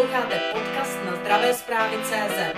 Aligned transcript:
Posloucháte 0.00 0.40
podcast 0.52 0.98
na 1.06 1.16
zdravé 1.16 1.54
zprávy 1.54 1.96
CZ. 2.04 2.56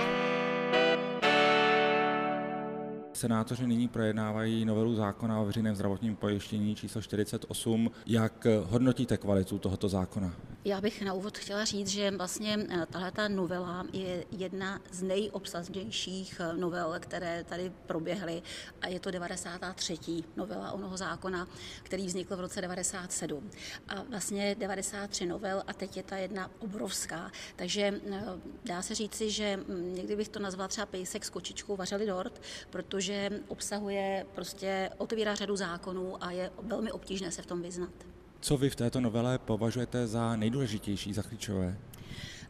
Senátoři 3.13 3.67
nyní 3.67 3.87
projednávají 3.87 4.65
novelu 4.65 4.95
zákona 4.95 5.39
o 5.39 5.45
veřejném 5.45 5.75
zdravotním 5.75 6.15
pojištění 6.15 6.75
číslo 6.75 7.01
48. 7.01 7.91
Jak 8.05 8.47
hodnotíte 8.63 9.17
kvalitu 9.17 9.59
tohoto 9.59 9.89
zákona? 9.89 10.33
Já 10.65 10.81
bych 10.81 11.01
na 11.01 11.13
úvod 11.13 11.37
chtěla 11.37 11.65
říct, 11.65 11.87
že 11.87 12.11
vlastně 12.11 12.57
eh, 12.69 12.85
tahle 12.85 13.11
ta 13.11 13.27
novela 13.27 13.85
je 13.93 14.25
jedna 14.31 14.81
z 14.91 15.03
nejobsažnějších 15.03 16.39
eh, 16.39 16.53
novel, 16.53 16.95
které 16.99 17.43
tady 17.43 17.71
proběhly 17.85 18.41
a 18.81 18.87
je 18.87 18.99
to 18.99 19.11
93. 19.11 19.97
novela 20.35 20.71
onoho 20.71 20.97
zákona, 20.97 21.47
který 21.83 22.05
vznikl 22.05 22.35
v 22.35 22.39
roce 22.39 22.61
97. 22.61 23.51
A 23.87 24.03
vlastně 24.03 24.55
93 24.55 25.25
novel 25.25 25.63
a 25.67 25.73
teď 25.73 25.97
je 25.97 26.03
ta 26.03 26.17
jedna 26.17 26.51
obrovská. 26.59 27.31
Takže 27.55 28.01
eh, 28.11 28.23
dá 28.65 28.81
se 28.81 28.95
říci, 28.95 29.31
že 29.31 29.57
hm, 29.57 29.93
někdy 29.95 30.15
bych 30.15 30.29
to 30.29 30.39
nazvala 30.39 30.67
třeba 30.67 30.85
pejsek 30.85 31.25
s 31.25 31.29
kočičkou 31.29 31.75
vařeli 31.75 32.05
dort, 32.05 32.41
protože 32.69 33.29
obsahuje 33.47 34.25
prostě, 34.35 34.89
otvírá 34.97 35.35
řadu 35.35 35.55
zákonů 35.55 36.23
a 36.23 36.31
je 36.31 36.51
velmi 36.61 36.91
obtížné 36.91 37.31
se 37.31 37.41
v 37.41 37.45
tom 37.45 37.61
vyznat. 37.61 38.13
Co 38.43 38.57
vy 38.57 38.69
v 38.69 38.75
této 38.75 39.01
novele 39.01 39.39
považujete 39.39 40.07
za 40.07 40.35
nejdůležitější, 40.35 41.13
za 41.13 41.23
klíčové? 41.23 41.77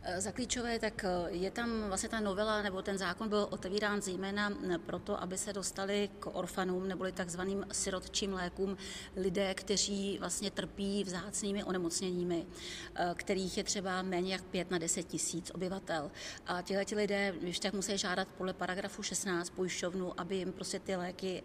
Eh, 0.01 0.21
za 0.21 0.31
klíčové, 0.31 0.79
tak 0.79 1.05
eh, 1.05 1.31
je 1.31 1.51
tam 1.51 1.83
vlastně 1.87 2.09
ta 2.09 2.19
novela 2.19 2.61
nebo 2.61 2.81
ten 2.81 2.97
zákon 2.97 3.29
byl 3.29 3.47
otevírán 3.51 4.01
zejména 4.01 4.51
eh, 4.71 4.77
proto, 4.77 5.21
aby 5.21 5.37
se 5.37 5.53
dostali 5.53 6.09
k 6.19 6.35
orfanům 6.35 6.87
neboli 6.87 7.11
takzvaným 7.11 7.65
sirotčím 7.71 8.33
lékům 8.33 8.77
lidé, 9.15 9.53
kteří 9.53 10.17
vlastně 10.19 10.51
trpí 10.51 11.03
vzácnými 11.03 11.63
onemocněními, 11.63 12.45
kterých 13.15 13.57
je 13.57 13.63
třeba 13.63 14.01
méně 14.01 14.33
jak 14.33 14.43
5 14.43 14.71
na 14.71 14.77
10 14.77 15.03
tisíc 15.03 15.51
obyvatel. 15.55 16.11
A 16.47 16.61
tihle 16.61 16.85
lidé, 16.95 17.33
když 17.41 17.59
tak 17.59 17.73
musí 17.73 17.97
žádat 17.97 18.27
podle 18.37 18.53
paragrafu 18.53 19.03
16 19.03 19.49
pojišťovnu, 19.49 20.19
aby 20.19 20.35
jim 20.35 20.51
prostě 20.51 20.79
ty 20.79 20.95
léky 20.95 21.43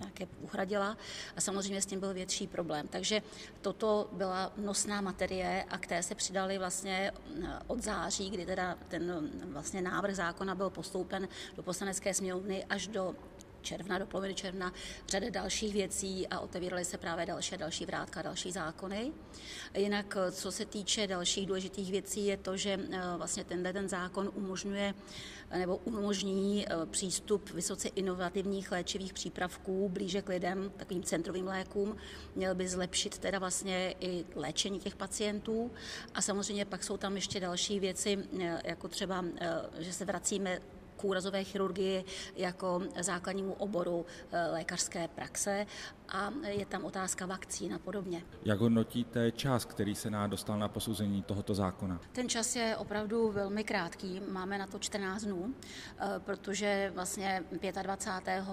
nějaké 0.00 0.26
uhradila 0.40 0.96
a 1.36 1.40
samozřejmě 1.40 1.82
s 1.82 1.86
tím 1.86 2.00
byl 2.00 2.14
větší 2.14 2.46
problém. 2.46 2.88
Takže 2.88 3.22
toto 3.60 4.08
byla 4.12 4.52
nosná 4.56 5.00
materie 5.00 5.64
a 5.70 5.78
k 5.78 5.86
té 5.86 6.02
se 6.02 6.14
přidali 6.14 6.58
vlastně 6.58 7.12
eh, 7.44 7.48
od 7.66 7.82
září, 7.82 8.30
kdy 8.30 8.46
teda 8.46 8.78
ten 8.88 9.30
vlastně 9.44 9.82
návrh 9.82 10.14
zákona 10.14 10.54
byl 10.54 10.70
postoupen 10.70 11.28
do 11.56 11.62
poslanecké 11.62 12.14
sněmovny 12.14 12.64
až 12.64 12.86
do 12.86 13.14
června, 13.66 13.98
do 13.98 14.06
poloviny 14.06 14.34
června, 14.34 14.72
řada 15.08 15.30
dalších 15.30 15.72
věcí 15.72 16.28
a 16.28 16.40
otevíraly 16.40 16.84
se 16.84 16.98
právě 16.98 17.26
další 17.26 17.54
a 17.54 17.58
další 17.58 17.86
vrátka, 17.86 18.22
další 18.22 18.52
zákony. 18.52 19.12
Jinak, 19.74 20.16
co 20.30 20.52
se 20.52 20.64
týče 20.64 21.06
dalších 21.06 21.46
důležitých 21.46 21.90
věcí, 21.90 22.26
je 22.26 22.36
to, 22.36 22.56
že 22.56 22.78
eh, 22.78 23.00
vlastně 23.16 23.44
tenhle 23.44 23.72
ten 23.72 23.88
zákon 23.88 24.30
umožňuje 24.34 24.94
nebo 25.50 25.76
umožní 25.76 26.66
eh, 26.66 26.86
přístup 26.86 27.50
vysoce 27.50 27.88
inovativních 27.88 28.72
léčivých 28.72 29.12
přípravků 29.12 29.88
blíže 29.88 30.22
k 30.22 30.28
lidem, 30.28 30.72
takovým 30.76 31.02
centrovým 31.02 31.46
lékům. 31.46 31.96
Měl 32.34 32.54
by 32.54 32.68
zlepšit 32.68 33.18
teda 33.18 33.38
vlastně 33.38 33.94
i 34.00 34.24
léčení 34.34 34.80
těch 34.80 34.96
pacientů 34.96 35.70
a 36.14 36.22
samozřejmě 36.22 36.64
pak 36.64 36.84
jsou 36.84 36.96
tam 36.96 37.16
ještě 37.16 37.40
další 37.40 37.80
věci, 37.80 38.18
eh, 38.40 38.60
jako 38.64 38.88
třeba, 38.88 39.24
že 39.78 39.92
se 39.92 40.04
vracíme 40.04 40.60
k 40.96 41.04
úrazové 41.04 41.44
chirurgii 41.44 42.04
jako 42.36 42.82
základnímu 43.00 43.52
oboru 43.52 44.06
eh, 44.32 44.46
lékařské 44.50 45.08
praxe 45.08 45.66
a 46.08 46.32
je 46.48 46.66
tam 46.66 46.84
otázka 46.84 47.26
vakcín 47.26 47.74
a 47.74 47.78
podobně. 47.78 48.22
Jak 48.44 48.60
hodnotíte 48.60 49.32
čas, 49.32 49.64
který 49.64 49.94
se 49.94 50.10
nám 50.10 50.30
dostal 50.30 50.58
na 50.58 50.68
posouzení 50.68 51.22
tohoto 51.22 51.54
zákona? 51.54 52.00
Ten 52.12 52.28
čas 52.28 52.56
je 52.56 52.76
opravdu 52.76 53.32
velmi 53.32 53.64
krátký. 53.64 54.20
Máme 54.28 54.58
na 54.58 54.66
to 54.66 54.78
14 54.78 55.22
dnů, 55.22 55.54
eh, 55.98 56.06
protože 56.18 56.92
vlastně 56.94 57.44
25. 57.82 58.44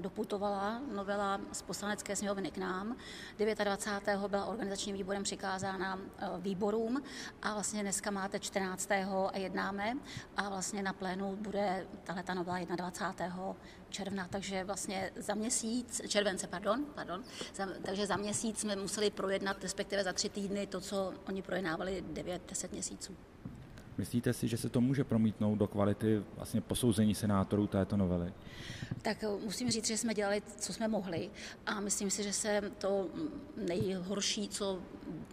doputovala 0.00 0.80
novela 0.94 1.40
z 1.52 1.62
poslanecké 1.62 2.16
sněmovny 2.16 2.50
k 2.50 2.58
nám. 2.58 2.96
29. 3.38 4.28
byla 4.28 4.44
organizačním 4.44 4.96
výborem 4.96 5.22
přikázána 5.22 5.98
eh, 6.18 6.26
výborům 6.38 7.02
a 7.42 7.54
vlastně 7.54 7.82
dneska 7.82 8.10
máte 8.10 8.40
14. 8.40 8.90
a 9.32 9.38
jednáme 9.38 9.96
a 10.36 10.48
vlastně 10.48 10.82
na 10.82 10.92
plénu 10.92 11.36
bude 11.36 11.86
tahle 12.04 12.22
ta 12.22 12.34
novela 12.34 12.58
21. 12.76 13.54
června, 13.90 14.28
takže 14.28 14.64
vlastně 14.64 15.10
za 15.16 15.34
měsíc, 15.34 16.00
července, 16.08 16.46
pardon, 16.46 16.86
pardon, 16.94 17.24
za, 17.54 17.68
takže 17.84 18.06
za 18.06 18.16
měsíc 18.16 18.58
jsme 18.58 18.76
museli 18.76 19.10
projednat, 19.10 19.62
respektive 19.62 20.04
za 20.04 20.12
tři 20.12 20.28
týdny, 20.28 20.66
to, 20.66 20.80
co 20.80 21.12
oni 21.28 21.42
projednávali 21.42 22.04
9-10 22.12 22.72
měsíců. 22.72 23.16
Myslíte 23.98 24.32
si, 24.32 24.48
že 24.48 24.56
se 24.56 24.68
to 24.68 24.80
může 24.80 25.04
promítnout 25.04 25.56
do 25.56 25.66
kvality 25.66 26.22
vlastně 26.36 26.60
posouzení 26.60 27.14
senátorů 27.14 27.66
této 27.66 27.96
novely? 27.96 28.32
Tak 29.02 29.24
eh, 29.24 29.28
musím 29.44 29.70
říct, 29.70 29.86
že 29.86 29.98
jsme 29.98 30.14
dělali, 30.14 30.42
co 30.60 30.72
jsme 30.72 30.88
mohli 30.88 31.30
a 31.66 31.80
myslím 31.80 32.10
si, 32.10 32.22
že 32.22 32.32
se 32.32 32.72
to 32.78 33.08
nejhorší, 33.56 34.48
co 34.48 34.78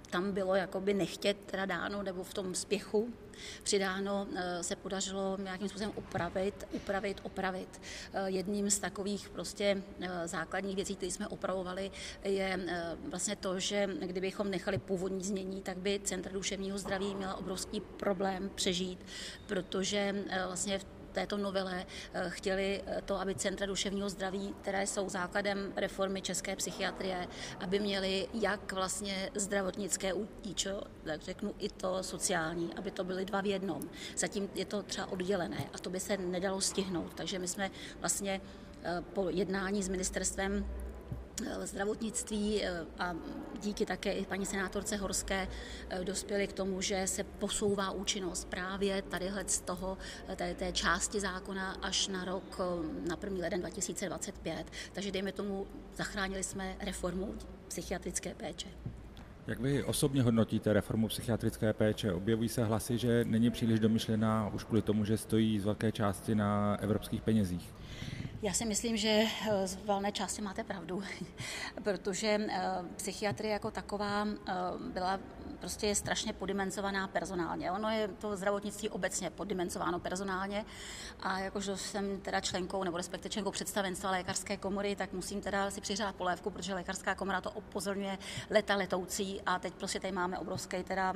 tam 0.09 0.31
bylo 0.31 0.55
jakoby 0.55 0.93
nechtět 0.93 1.37
teda 1.45 1.65
dáno, 1.65 2.03
nebo 2.03 2.23
v 2.23 2.33
tom 2.33 2.55
spěchu 2.55 3.13
přidáno, 3.63 4.27
eh, 4.35 4.63
se 4.63 4.75
podařilo 4.75 5.37
nějakým 5.43 5.69
způsobem 5.69 5.91
upravit, 5.95 6.67
upravit, 6.71 7.19
opravit. 7.23 7.81
Eh, 8.13 8.29
jedním 8.29 8.69
z 8.69 8.79
takových 8.79 9.29
prostě 9.29 9.83
základních 10.25 10.75
věcí, 10.75 10.95
které 10.95 11.11
jsme 11.11 11.27
opravovali, 11.27 11.91
je 12.23 12.59
vlastně 13.09 13.35
to, 13.35 13.59
že 13.59 13.89
kdybychom 14.01 14.51
nechali 14.51 14.77
původní 14.77 15.23
znění, 15.23 15.61
tak 15.61 15.77
by 15.77 15.99
Centra 16.03 16.31
duševního 16.31 16.77
zdraví 16.77 17.15
měla 17.15 17.35
obrovský 17.35 17.81
problém 17.81 18.51
přežít, 18.55 18.99
protože 19.47 20.15
vlastně 20.47 20.79
v 20.79 20.83
této 21.13 21.37
novele 21.37 21.85
eh, 22.13 22.29
chtěli 22.29 22.81
eh, 22.85 23.01
to, 23.05 23.15
aby 23.15 23.35
centra 23.35 23.65
duševního 23.65 24.09
zdraví, 24.09 24.55
které 24.61 24.87
jsou 24.87 25.09
základem 25.09 25.73
reformy 25.75 26.21
české 26.21 26.55
psychiatrie, 26.55 27.27
aby 27.59 27.79
měly 27.79 28.27
jak 28.33 28.71
vlastně 28.73 29.29
zdravotnické 29.35 30.13
útíčo, 30.13 30.81
tak 31.03 31.21
řeknu 31.21 31.55
i 31.59 31.69
to 31.69 32.03
sociální, 32.03 32.73
aby 32.73 32.91
to 32.91 33.03
byly 33.03 33.25
dva 33.25 33.41
v 33.41 33.45
jednom. 33.45 33.81
Zatím 34.17 34.49
je 34.55 34.65
to 34.65 34.83
třeba 34.83 35.11
oddělené 35.11 35.69
a 35.73 35.77
to 35.77 35.89
by 35.89 35.99
se 35.99 36.17
nedalo 36.17 36.61
stihnout. 36.61 37.13
Takže 37.13 37.39
my 37.39 37.47
jsme 37.47 37.71
vlastně 37.99 38.41
eh, 38.83 39.03
po 39.13 39.29
jednání 39.29 39.83
s 39.83 39.89
ministerstvem 39.89 40.65
zdravotnictví 41.63 42.63
eh, 42.63 42.85
a 42.99 43.15
díky 43.61 43.85
také 43.85 44.13
i 44.13 44.25
paní 44.25 44.45
senátorce 44.45 44.97
Horské 44.97 45.47
eh, 45.89 46.03
dospěli 46.03 46.47
k 46.47 46.53
tomu, 46.53 46.81
že 46.81 47.07
se 47.07 47.23
posouvá 47.23 47.91
účinnost 47.91 48.47
právě 48.49 49.01
tadyhle 49.01 49.43
z 49.47 49.61
toho, 49.61 49.97
tady 50.35 50.55
té 50.55 50.71
části 50.71 51.19
zákona 51.19 51.71
až 51.81 52.07
na 52.07 52.25
rok, 52.25 52.59
na 53.09 53.17
1. 53.23 53.39
leden 53.39 53.59
2025. 53.59 54.71
Takže 54.93 55.11
dejme 55.11 55.31
tomu, 55.31 55.67
zachránili 55.95 56.43
jsme 56.43 56.75
reformu 56.79 57.33
psychiatrické 57.67 58.35
péče. 58.35 58.67
Jak 59.47 59.59
vy 59.59 59.83
osobně 59.83 60.21
hodnotíte 60.21 60.73
reformu 60.73 61.07
psychiatrické 61.07 61.73
péče? 61.73 62.13
Objevují 62.13 62.49
se 62.49 62.63
hlasy, 62.63 62.97
že 62.97 63.25
není 63.25 63.51
příliš 63.51 63.79
domyšlená 63.79 64.49
už 64.53 64.63
kvůli 64.63 64.81
tomu, 64.81 65.05
že 65.05 65.17
stojí 65.17 65.59
z 65.59 65.65
velké 65.65 65.91
části 65.91 66.35
na 66.35 66.77
evropských 66.81 67.21
penězích. 67.21 67.73
Já 68.41 68.53
si 68.53 68.65
myslím, 68.65 68.97
že 68.97 69.09
eh, 69.09 69.67
z 69.67 69.77
valné 69.85 70.11
části 70.11 70.41
máte 70.41 70.63
pravdu, 70.63 71.03
protože 71.83 72.27
eh, 72.27 72.61
psychiatrie 72.95 73.53
jako 73.53 73.71
taková 73.71 74.27
eh, 74.27 74.53
byla 74.93 75.19
prostě 75.59 75.87
je 75.87 75.95
strašně 75.95 76.33
podimenzovaná 76.33 77.07
personálně. 77.07 77.71
Ono 77.71 77.89
je 77.89 78.07
to 78.07 78.37
zdravotnictví 78.37 78.89
obecně 78.89 79.29
poddimenzováno 79.29 79.99
personálně 79.99 80.65
a 81.19 81.39
jakože 81.39 81.77
jsem 81.77 82.21
teda 82.21 82.41
členkou 82.41 82.83
nebo 82.83 82.97
respektive 82.97 83.29
členkou 83.29 83.51
představenstva 83.51 84.11
lékařské 84.11 84.57
komory, 84.57 84.95
tak 84.95 85.13
musím 85.13 85.41
teda 85.41 85.71
si 85.71 85.81
přiřát 85.81 86.15
polévku, 86.15 86.49
protože 86.49 86.73
lékařská 86.73 87.15
komora 87.15 87.41
to 87.41 87.51
upozorňuje 87.51 88.17
leta 88.49 88.75
letoucí 88.75 89.41
a 89.45 89.59
teď 89.59 89.73
prostě 89.73 89.99
tady 89.99 90.11
máme 90.11 90.39
obrovský 90.39 90.83
teda 90.83 91.13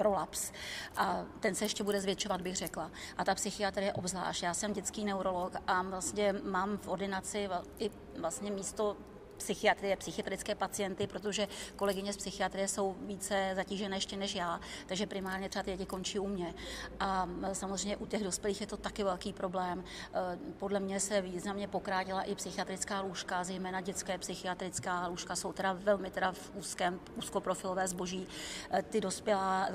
prolaps. 0.00 0.52
A 0.96 1.24
ten 1.40 1.54
se 1.54 1.64
ještě 1.64 1.84
bude 1.84 2.00
zvětšovat, 2.00 2.40
bych 2.40 2.56
řekla. 2.56 2.90
A 3.18 3.24
ta 3.24 3.34
psychiatrie 3.34 3.92
obzvlášť. 3.92 4.42
Já 4.42 4.54
jsem 4.54 4.72
dětský 4.72 5.04
neurolog 5.04 5.52
a 5.66 5.82
vlastně 5.82 6.32
mám 6.32 6.78
v 6.78 6.88
ordinaci 6.88 7.48
i 7.78 7.90
vlastně 8.18 8.50
místo 8.50 8.96
psychiatrie, 9.40 9.96
psychiatrické 9.96 10.54
pacienty, 10.54 11.06
protože 11.06 11.48
kolegyně 11.76 12.12
z 12.12 12.16
psychiatrie 12.16 12.68
jsou 12.68 12.96
více 13.00 13.52
zatížené 13.56 13.96
ještě 13.96 14.16
než 14.16 14.34
já, 14.34 14.60
takže 14.86 15.06
primárně 15.06 15.48
třeba 15.48 15.62
ty 15.62 15.70
děti 15.70 15.86
končí 15.86 16.18
u 16.18 16.26
mě. 16.26 16.54
A 17.00 17.28
samozřejmě 17.52 17.96
u 17.96 18.06
těch 18.06 18.24
dospělých 18.24 18.60
je 18.60 18.66
to 18.66 18.76
taky 18.76 19.04
velký 19.04 19.32
problém. 19.32 19.84
E, 19.84 20.38
podle 20.58 20.80
mě 20.80 21.00
se 21.00 21.20
významně 21.20 21.68
pokrátila 21.68 22.22
i 22.22 22.34
psychiatrická 22.34 23.00
lůžka, 23.00 23.44
zejména 23.44 23.80
dětské 23.80 24.18
psychiatrická 24.18 25.06
lůžka 25.06 25.36
jsou 25.36 25.52
teda 25.52 25.72
velmi 25.72 26.10
teda 26.10 26.32
v 26.32 26.50
úzkém, 26.54 27.00
úzkoprofilové 27.16 27.88
zboží. 27.88 28.26
E, 28.72 28.82
ty 28.82 29.00
dospělá, 29.00 29.68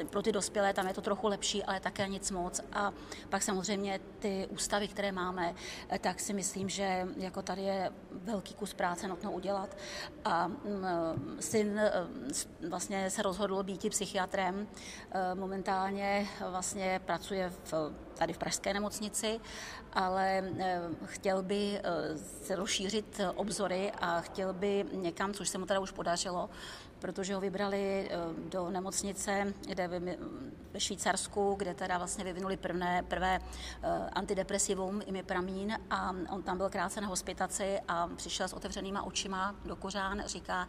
e, 0.00 0.04
pro 0.04 0.22
ty 0.22 0.32
dospělé 0.32 0.72
tam 0.74 0.88
je 0.88 0.94
to 0.94 1.00
trochu 1.00 1.28
lepší, 1.28 1.64
ale 1.64 1.80
také 1.80 2.08
nic 2.08 2.30
moc. 2.30 2.60
A 2.72 2.92
pak 3.28 3.42
samozřejmě 3.42 4.00
ty 4.18 4.46
ústavy, 4.50 4.88
které 4.88 5.12
máme, 5.12 5.54
tak 6.00 6.20
si 6.20 6.32
myslím, 6.32 6.68
že 6.68 7.06
jako 7.16 7.42
tady 7.42 7.62
je 7.62 7.90
velký 8.10 8.54
kus 8.54 8.74
práce 8.74 8.97
práce 8.98 9.08
nutno 9.08 9.32
udělat. 9.32 9.76
A 10.24 10.50
syn 11.40 11.80
vlastně 12.68 13.10
se 13.10 13.22
rozhodl 13.22 13.62
být 13.62 13.90
psychiatrem. 13.90 14.68
Momentálně 15.34 16.28
vlastně 16.50 17.00
pracuje 17.04 17.52
v 17.64 17.92
tady 18.18 18.32
v 18.32 18.38
Pražské 18.38 18.74
nemocnici, 18.74 19.40
ale 19.92 20.50
chtěl 21.04 21.42
by 21.42 21.80
se 22.42 22.56
rozšířit 22.56 23.20
obzory 23.34 23.92
a 24.00 24.20
chtěl 24.20 24.52
by 24.52 24.84
někam, 24.92 25.34
což 25.34 25.48
se 25.48 25.58
mu 25.58 25.66
teda 25.66 25.80
už 25.80 25.90
podařilo, 25.90 26.50
protože 26.98 27.34
ho 27.34 27.40
vybrali 27.40 28.10
do 28.48 28.70
nemocnice, 28.70 29.54
kde 29.66 29.88
ve 30.72 30.80
Švýcarsku, 30.80 31.54
kde 31.58 31.74
teda 31.74 31.98
vlastně 31.98 32.24
vyvinuli 32.24 32.56
prvné, 32.56 33.02
prvé 33.02 33.40
antidepresivum 34.12 35.02
imipramín 35.06 35.78
a 35.90 36.14
on 36.30 36.42
tam 36.42 36.56
byl 36.56 36.70
krátce 36.70 37.00
na 37.00 37.08
hospitaci 37.08 37.78
a 37.88 38.08
přišel 38.16 38.48
s 38.48 38.52
otevřenýma 38.52 39.02
očima 39.02 39.54
do 39.64 39.76
kořán, 39.76 40.22
říká, 40.26 40.68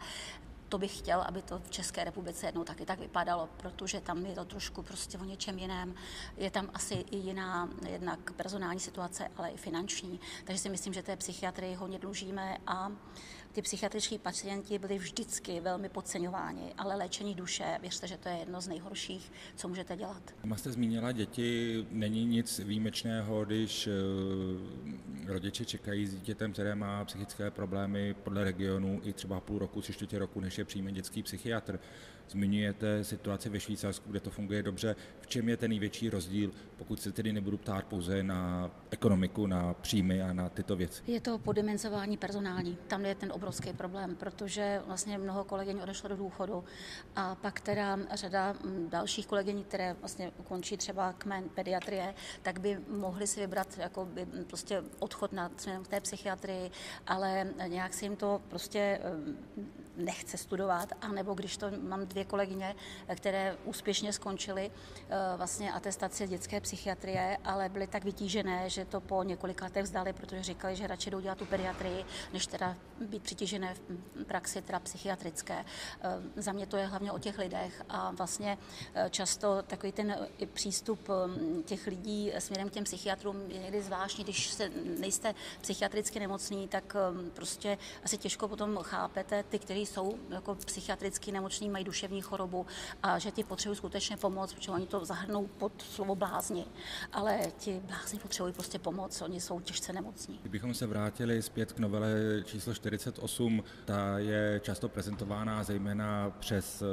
to 0.68 0.78
bych 0.78 0.98
chtěl, 0.98 1.20
aby 1.20 1.42
to 1.42 1.58
v 1.58 1.70
České 1.70 2.04
republice 2.04 2.46
jednou 2.46 2.64
taky 2.64 2.86
tak 2.86 2.98
vypadalo, 2.98 3.48
protože 3.56 4.00
tam 4.00 4.26
je 4.26 4.34
to 4.34 4.44
trošku 4.44 4.82
prostě 4.82 5.18
o 5.18 5.24
něčem 5.24 5.58
jiném. 5.58 5.94
Je 6.36 6.50
tam 6.50 6.70
asi 6.74 6.94
i 6.94 7.16
jiná 7.16 7.68
jednak 7.88 8.32
personální 8.32 8.80
situace, 8.80 9.28
ale 9.36 9.50
i 9.50 9.56
finanční. 9.56 10.20
Takže 10.44 10.62
si 10.62 10.68
myslím, 10.68 10.92
že 10.92 11.02
té 11.02 11.16
psychiatrii 11.16 11.74
hodně 11.74 11.98
dlužíme 11.98 12.58
a 12.66 12.92
ty 13.52 13.62
psychiatriční 13.62 14.18
pacienti 14.18 14.78
byli 14.78 14.98
vždycky 14.98 15.60
velmi 15.60 15.88
podceňováni, 15.88 16.74
ale 16.78 16.94
léčení 16.94 17.34
duše, 17.34 17.78
věřte, 17.80 18.06
že 18.06 18.16
to 18.16 18.28
je 18.28 18.36
jedno 18.36 18.60
z 18.60 18.68
nejhorších, 18.68 19.32
co 19.56 19.68
můžete 19.68 19.96
dělat. 19.96 20.22
Má 20.44 20.56
jste 20.56 20.72
zmínila 20.72 21.12
děti, 21.12 21.86
není 21.90 22.24
nic 22.24 22.58
výjimečného, 22.58 23.44
když 23.44 23.86
eh, 23.86 25.32
rodiče 25.32 25.64
čekají 25.64 26.06
s 26.06 26.14
dítětem, 26.14 26.52
které 26.52 26.74
má 26.74 27.04
psychické 27.04 27.50
problémy 27.50 28.14
podle 28.14 28.44
regionu 28.44 29.00
i 29.04 29.12
třeba 29.12 29.40
půl 29.40 29.58
roku, 29.58 29.80
tři 29.80 29.92
čtvrtě 29.92 30.18
roku, 30.18 30.40
než 30.40 30.58
je 30.58 30.64
přijme 30.64 30.92
dětský 30.92 31.22
psychiatr. 31.22 31.80
Zmiňujete 32.30 33.04
situaci 33.04 33.48
ve 33.48 33.60
Švýcarsku, 33.60 34.10
kde 34.10 34.20
to 34.20 34.30
funguje 34.30 34.62
dobře. 34.62 34.96
V 35.20 35.26
čem 35.26 35.48
je 35.48 35.56
ten 35.56 35.70
největší 35.70 36.10
rozdíl, 36.10 36.50
pokud 36.76 37.00
se 37.00 37.12
tedy 37.12 37.32
nebudu 37.32 37.56
ptát 37.56 37.84
pouze 37.84 38.22
na 38.22 38.70
ekonomiku, 38.90 39.46
na 39.46 39.74
příjmy 39.74 40.22
a 40.22 40.32
na 40.32 40.48
tyto 40.48 40.76
věci? 40.76 41.02
Je 41.06 41.20
to 41.20 41.38
podimenzování 41.38 42.16
personální. 42.16 42.78
Tam 42.88 43.04
je 43.04 43.14
ten 43.14 43.32
obrovský 43.40 43.72
problém, 43.72 44.16
protože 44.16 44.82
vlastně 44.86 45.18
mnoho 45.18 45.44
kolegyň 45.44 45.80
odešlo 45.82 46.08
do 46.08 46.16
důchodu 46.16 46.64
a 47.16 47.34
pak 47.34 47.60
teda 47.60 47.98
řada 48.14 48.52
mm, 48.52 48.88
dalších 48.90 49.26
kolegyň, 49.26 49.64
které 49.64 49.96
vlastně 50.00 50.32
ukončí 50.38 50.76
třeba 50.76 51.12
kmen 51.12 51.48
pediatrie, 51.48 52.14
tak 52.42 52.60
by 52.60 52.78
mohli 52.88 53.26
si 53.26 53.40
vybrat 53.40 53.78
jako 53.78 54.04
by 54.04 54.24
mm, 54.24 54.44
prostě 54.44 54.82
odchod 54.98 55.32
na 55.32 55.48
k 55.82 55.88
té 55.88 56.00
psychiatrii, 56.00 56.70
ale 57.06 57.46
nějak 57.66 57.94
si 57.94 58.04
jim 58.04 58.16
to 58.16 58.42
prostě 58.48 59.00
mm, 59.14 59.36
nechce 59.96 60.36
studovat, 60.36 60.92
anebo 61.00 61.34
když 61.34 61.56
to 61.56 61.66
mám 61.82 62.06
dvě 62.06 62.24
kolegyně, 62.24 62.74
které 63.14 63.56
úspěšně 63.64 64.12
skončily 64.12 64.70
eh, 64.70 65.16
vlastně 65.36 65.72
atestaci 65.72 66.28
dětské 66.28 66.60
psychiatrie, 66.60 67.38
ale 67.44 67.68
byly 67.68 67.86
tak 67.86 68.04
vytížené, 68.04 68.70
že 68.70 68.84
to 68.84 69.00
po 69.00 69.22
několika 69.22 69.64
letech 69.64 69.82
vzdali, 69.82 70.12
protože 70.12 70.42
říkali, 70.42 70.76
že 70.76 70.86
radši 70.86 71.10
jdou 71.10 71.20
dělat 71.20 71.38
tu 71.38 71.46
pediatrii, 71.46 72.04
než 72.32 72.46
teda 72.46 72.76
být 73.00 73.22
přitížené 73.22 73.74
v 73.74 74.24
praxi 74.24 74.62
teda 74.62 74.80
psychiatrické. 74.80 75.64
Eh, 76.00 76.42
za 76.42 76.52
mě 76.52 76.66
to 76.66 76.76
je 76.76 76.86
hlavně 76.86 77.12
o 77.12 77.18
těch 77.18 77.38
lidech 77.38 77.82
a 77.88 78.10
vlastně 78.10 78.58
eh, 78.94 79.10
často 79.10 79.62
takový 79.62 79.92
ten 79.92 80.28
přístup 80.52 81.08
těch 81.64 81.86
lidí 81.86 82.32
směrem 82.38 82.68
k 82.68 82.72
těm 82.72 82.84
psychiatrům 82.84 83.36
je 83.48 83.58
někdy 83.58 83.82
zvláštní, 83.82 84.24
když 84.24 84.50
se 84.50 84.68
nejste 84.98 85.34
psychiatricky 85.60 86.20
nemocný, 86.20 86.68
tak 86.68 86.96
prostě 87.34 87.78
asi 88.04 88.18
těžko 88.18 88.48
potom 88.48 88.78
chápete 88.82 89.42
ty, 89.42 89.58
kteří 89.58 89.79
jsou 89.86 90.18
jako 90.30 90.54
psychiatricky 90.54 91.32
nemocní, 91.32 91.70
mají 91.70 91.84
duševní 91.84 92.20
chorobu 92.20 92.66
a 93.02 93.18
že 93.18 93.30
ti 93.30 93.44
potřebují 93.44 93.76
skutečně 93.76 94.16
pomoc, 94.16 94.54
protože 94.54 94.70
oni 94.70 94.86
to 94.86 95.04
zahrnou 95.04 95.46
pod 95.46 95.72
slovo 95.82 96.14
blázni, 96.14 96.64
ale 97.12 97.40
ti 97.58 97.80
blázni 97.84 98.18
potřebují 98.18 98.52
prostě 98.52 98.78
pomoc, 98.78 99.22
oni 99.22 99.40
jsou 99.40 99.60
těžce 99.60 99.92
nemocní. 99.92 100.38
Kdybychom 100.40 100.74
se 100.74 100.86
vrátili 100.86 101.42
zpět 101.42 101.72
k 101.72 101.78
novele 101.78 102.10
číslo 102.44 102.74
48, 102.74 103.64
ta 103.84 104.18
je 104.18 104.60
často 104.64 104.88
prezentována 104.88 105.64
zejména 105.64 106.30
přes 106.30 106.82
eh, 106.82 106.86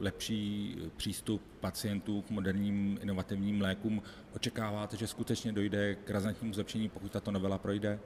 lepší 0.00 0.76
přístup 0.96 1.42
pacientů 1.60 2.22
k 2.22 2.30
moderním 2.30 2.98
inovativním 3.02 3.60
lékům. 3.60 4.02
Očekáváte, 4.36 4.96
že 4.96 5.06
skutečně 5.06 5.52
dojde 5.52 5.94
k 5.94 6.10
razantnímu 6.10 6.54
zlepšení, 6.54 6.88
pokud 6.88 7.12
tato 7.12 7.30
novela 7.30 7.58
projde? 7.58 7.98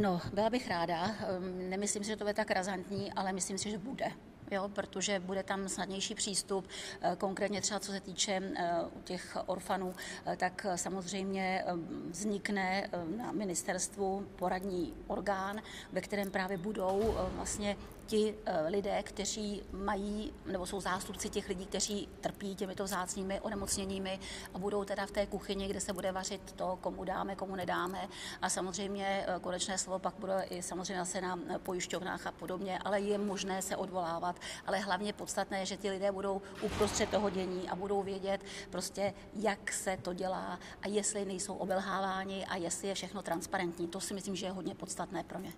No, 0.00 0.20
byla 0.32 0.50
bych 0.50 0.68
ráda. 0.68 1.06
Ehm, 1.06 1.70
nemyslím 1.70 2.04
si, 2.04 2.10
že 2.10 2.16
to 2.16 2.28
je 2.28 2.34
tak 2.34 2.50
razantní, 2.50 3.12
ale 3.12 3.32
myslím 3.32 3.58
si, 3.58 3.70
že 3.70 3.78
bude 3.78 4.12
jo, 4.50 4.68
protože 4.68 5.20
bude 5.20 5.42
tam 5.42 5.68
snadnější 5.68 6.14
přístup, 6.14 6.68
eh, 7.00 7.16
konkrétně 7.18 7.60
třeba 7.60 7.80
co 7.80 7.92
se 7.92 8.00
týče 8.00 8.42
eh, 8.56 8.72
u 8.96 9.02
těch 9.02 9.36
orfanů, 9.46 9.94
eh, 10.26 10.36
tak 10.36 10.66
samozřejmě 10.74 11.64
vznikne 12.10 12.90
na 13.16 13.32
ministerstvu 13.32 14.26
poradní 14.36 14.94
orgán, 15.06 15.62
ve 15.92 16.00
kterém 16.00 16.30
právě 16.30 16.58
budou 16.58 17.14
vlastně 17.32 17.76
ti 18.08 18.34
eh, 18.46 18.68
lidé, 18.68 19.02
kteří 19.02 19.62
mají, 19.72 20.32
nebo 20.46 20.66
jsou 20.66 20.80
zástupci 20.80 21.28
těch 21.28 21.48
lidí, 21.48 21.66
kteří 21.66 22.08
trpí 22.20 22.54
těmito 22.54 22.84
vzácnými 22.84 23.40
onemocněními 23.40 24.20
a 24.54 24.58
budou 24.58 24.84
teda 24.84 25.06
v 25.06 25.10
té 25.10 25.26
kuchyni, 25.26 25.68
kde 25.68 25.80
se 25.80 25.92
bude 25.92 26.12
vařit 26.12 26.52
to, 26.52 26.78
komu 26.80 27.04
dáme, 27.04 27.36
komu 27.36 27.56
nedáme. 27.56 28.08
A 28.42 28.48
samozřejmě 28.48 29.24
eh, 29.28 29.40
konečné 29.40 29.78
slovo 29.78 29.98
pak 29.98 30.14
bude 30.18 30.42
i 30.50 30.62
samozřejmě 30.62 30.98
zase 31.04 31.20
na 31.20 31.38
pojišťovnách 31.58 32.26
a 32.26 32.32
podobně, 32.32 32.78
ale 32.78 33.00
je 33.00 33.18
možné 33.18 33.62
se 33.62 33.76
odvolávat. 33.76 34.36
Ale 34.66 34.78
hlavně 34.78 35.12
podstatné 35.12 35.58
je, 35.58 35.66
že 35.66 35.76
ti 35.76 35.90
lidé 35.90 36.12
budou 36.12 36.42
uprostřed 36.62 37.08
toho 37.08 37.30
dění 37.30 37.68
a 37.68 37.76
budou 37.76 38.02
vědět 38.02 38.40
prostě, 38.70 39.14
jak 39.34 39.72
se 39.72 39.96
to 40.02 40.12
dělá 40.12 40.58
a 40.82 40.88
jestli 40.88 41.24
nejsou 41.24 41.54
obelháváni 41.54 42.46
a 42.46 42.56
jestli 42.56 42.88
je 42.88 42.94
všechno 42.94 43.22
transparentní. 43.22 43.88
To 43.88 44.00
si 44.00 44.14
myslím, 44.14 44.36
že 44.36 44.46
je 44.46 44.52
hodně 44.52 44.74
podstatné 44.74 45.24
pro 45.24 45.38
mě. 45.38 45.52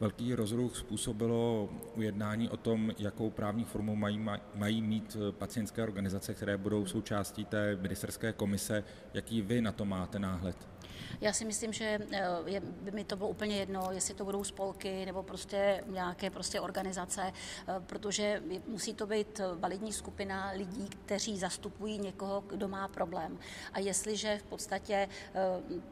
Velký 0.00 0.34
rozruch 0.34 0.76
způsobilo 0.76 1.68
ujednání 1.96 2.50
o 2.50 2.56
tom, 2.56 2.92
jakou 2.98 3.30
právní 3.30 3.64
formu 3.64 3.96
mají, 3.96 4.26
mají 4.54 4.82
mít 4.82 5.16
eh, 5.16 5.32
pacientské 5.32 5.82
organizace, 5.82 6.34
které 6.34 6.56
budou 6.56 6.86
součástí 6.86 7.44
té 7.44 7.76
ministerské 7.76 8.32
komise. 8.32 8.84
Jaký 9.14 9.42
vy 9.42 9.60
na 9.60 9.72
to 9.72 9.84
máte 9.84 10.18
náhled? 10.18 10.73
Já 11.20 11.32
si 11.32 11.44
myslím, 11.44 11.72
že 11.72 11.98
eh, 12.12 12.26
je, 12.46 12.60
by 12.60 12.90
mi 12.90 13.04
to 13.04 13.16
bylo 13.16 13.28
úplně 13.28 13.56
jedno, 13.56 13.88
jestli 13.90 14.14
to 14.14 14.24
budou 14.24 14.44
spolky 14.44 15.06
nebo 15.06 15.22
prostě 15.22 15.84
nějaké 15.86 16.30
prostě 16.30 16.60
organizace, 16.60 17.22
eh, 17.32 17.74
protože 17.86 18.42
musí 18.66 18.94
to 18.94 19.06
být 19.06 19.40
validní 19.58 19.92
skupina 19.92 20.50
lidí, 20.56 20.88
kteří 20.88 21.38
zastupují 21.38 21.98
někoho, 21.98 22.44
kdo 22.46 22.68
má 22.68 22.88
problém. 22.88 23.38
A 23.72 23.78
jestliže 23.78 24.38
v 24.38 24.42
podstatě 24.42 25.08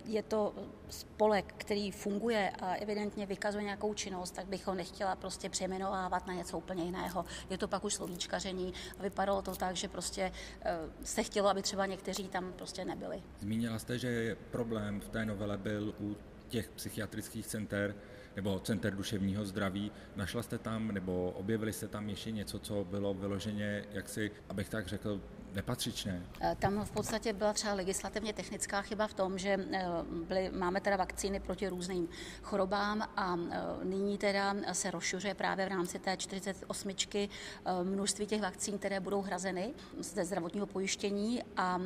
je 0.05 0.23
to 0.23 0.55
spolek, 0.89 1.55
který 1.57 1.91
funguje 1.91 2.51
a 2.51 2.75
evidentně 2.75 3.27
vykazuje 3.27 3.65
nějakou 3.65 3.95
činnost, 3.95 4.31
tak 4.31 4.47
bych 4.47 4.67
ho 4.67 4.75
nechtěla 4.75 5.17
prostě 5.17 5.49
přejmenovávat 5.49 6.27
na 6.27 6.35
něco 6.35 6.59
úplně 6.59 6.85
jiného. 6.85 7.25
Je 7.51 7.59
to 7.59 7.69
pak 7.69 7.85
už 7.85 7.95
slovíčkaření 7.95 8.75
a 8.99 9.03
vypadalo 9.03 9.43
to 9.43 9.55
tak, 9.55 9.77
že 9.77 9.89
prostě 9.89 10.33
eh, 10.63 10.77
se 11.05 11.23
chtělo, 11.23 11.49
aby 11.49 11.63
třeba 11.63 11.87
někteří 11.87 12.29
tam 12.29 12.53
prostě 12.53 12.85
nebyli. 12.85 13.23
Zmínila 13.41 13.79
jste, 13.79 13.99
že 13.99 14.37
problém 14.51 15.01
v 15.01 15.09
té 15.13 15.25
novele 15.25 15.59
byl 15.59 15.95
u 16.01 16.17
těch 16.49 16.69
psychiatrických 16.69 17.47
center 17.47 17.95
nebo 18.37 18.61
center 18.61 18.95
duševního 18.95 19.45
zdraví. 19.45 19.93
Našla 20.17 20.43
jste 20.43 20.59
tam 20.59 20.93
nebo 20.93 21.31
objevili 21.31 21.73
jste 21.73 21.89
tam 21.89 22.09
ještě 22.09 22.31
něco, 22.31 22.59
co 22.59 22.87
bylo 22.91 23.15
vyloženě, 23.15 23.85
jak 23.93 24.09
si, 24.09 24.31
abych 24.49 24.69
tak 24.69 24.87
řekl, 24.87 25.21
nepatřičné? 25.55 26.27
Eh, 26.41 26.57
tam 26.59 26.85
v 26.85 26.91
podstatě 26.91 27.33
byla 27.33 27.53
třeba 27.53 27.75
legislativně 27.75 28.33
technická 28.33 28.83
chyba 28.83 29.07
v 29.07 29.15
tom, 29.15 29.39
že 29.39 29.59
eh, 29.73 29.87
byly, 30.29 30.51
máme 30.51 30.81
teda 30.81 30.97
vakcíny 30.97 31.41
proti 31.41 31.69
různým 31.69 32.09
chorobám 32.43 33.03
a 33.17 33.37
eh, 33.51 33.85
nyní 33.85 34.19
teda 34.19 34.55
se 34.73 34.91
rozšiřuje 34.91 35.35
právě 35.35 35.67
v 35.67 35.69
rámci 35.69 35.99
té 35.99 36.17
48 36.17 36.91
množství 37.83 38.27
těch 38.27 38.43
vakcín, 38.43 38.79
které 38.79 39.01
budou 39.01 39.23
hrazeny 39.23 39.75
ze 39.99 40.25
zdravotního 40.25 40.67
pojištění 40.67 41.43
a 41.57 41.81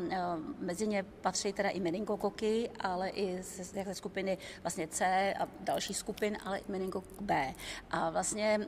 mezi 0.59 0.87
ně 0.87 1.03
patří 1.03 1.53
teda 1.53 1.69
i 1.69 1.81
meningokoky, 1.81 2.71
ale 2.81 3.09
i 3.09 3.43
ze 3.43 3.95
skupiny 3.95 4.38
vlastně 4.62 4.88
C 4.88 5.35
a 5.35 5.49
další 5.61 5.95
skupin, 5.95 6.36
ale 6.45 6.59
i 6.59 6.64
meningokok 6.69 7.23
B. 7.23 7.55
A 7.90 8.11
vlastně 8.11 8.61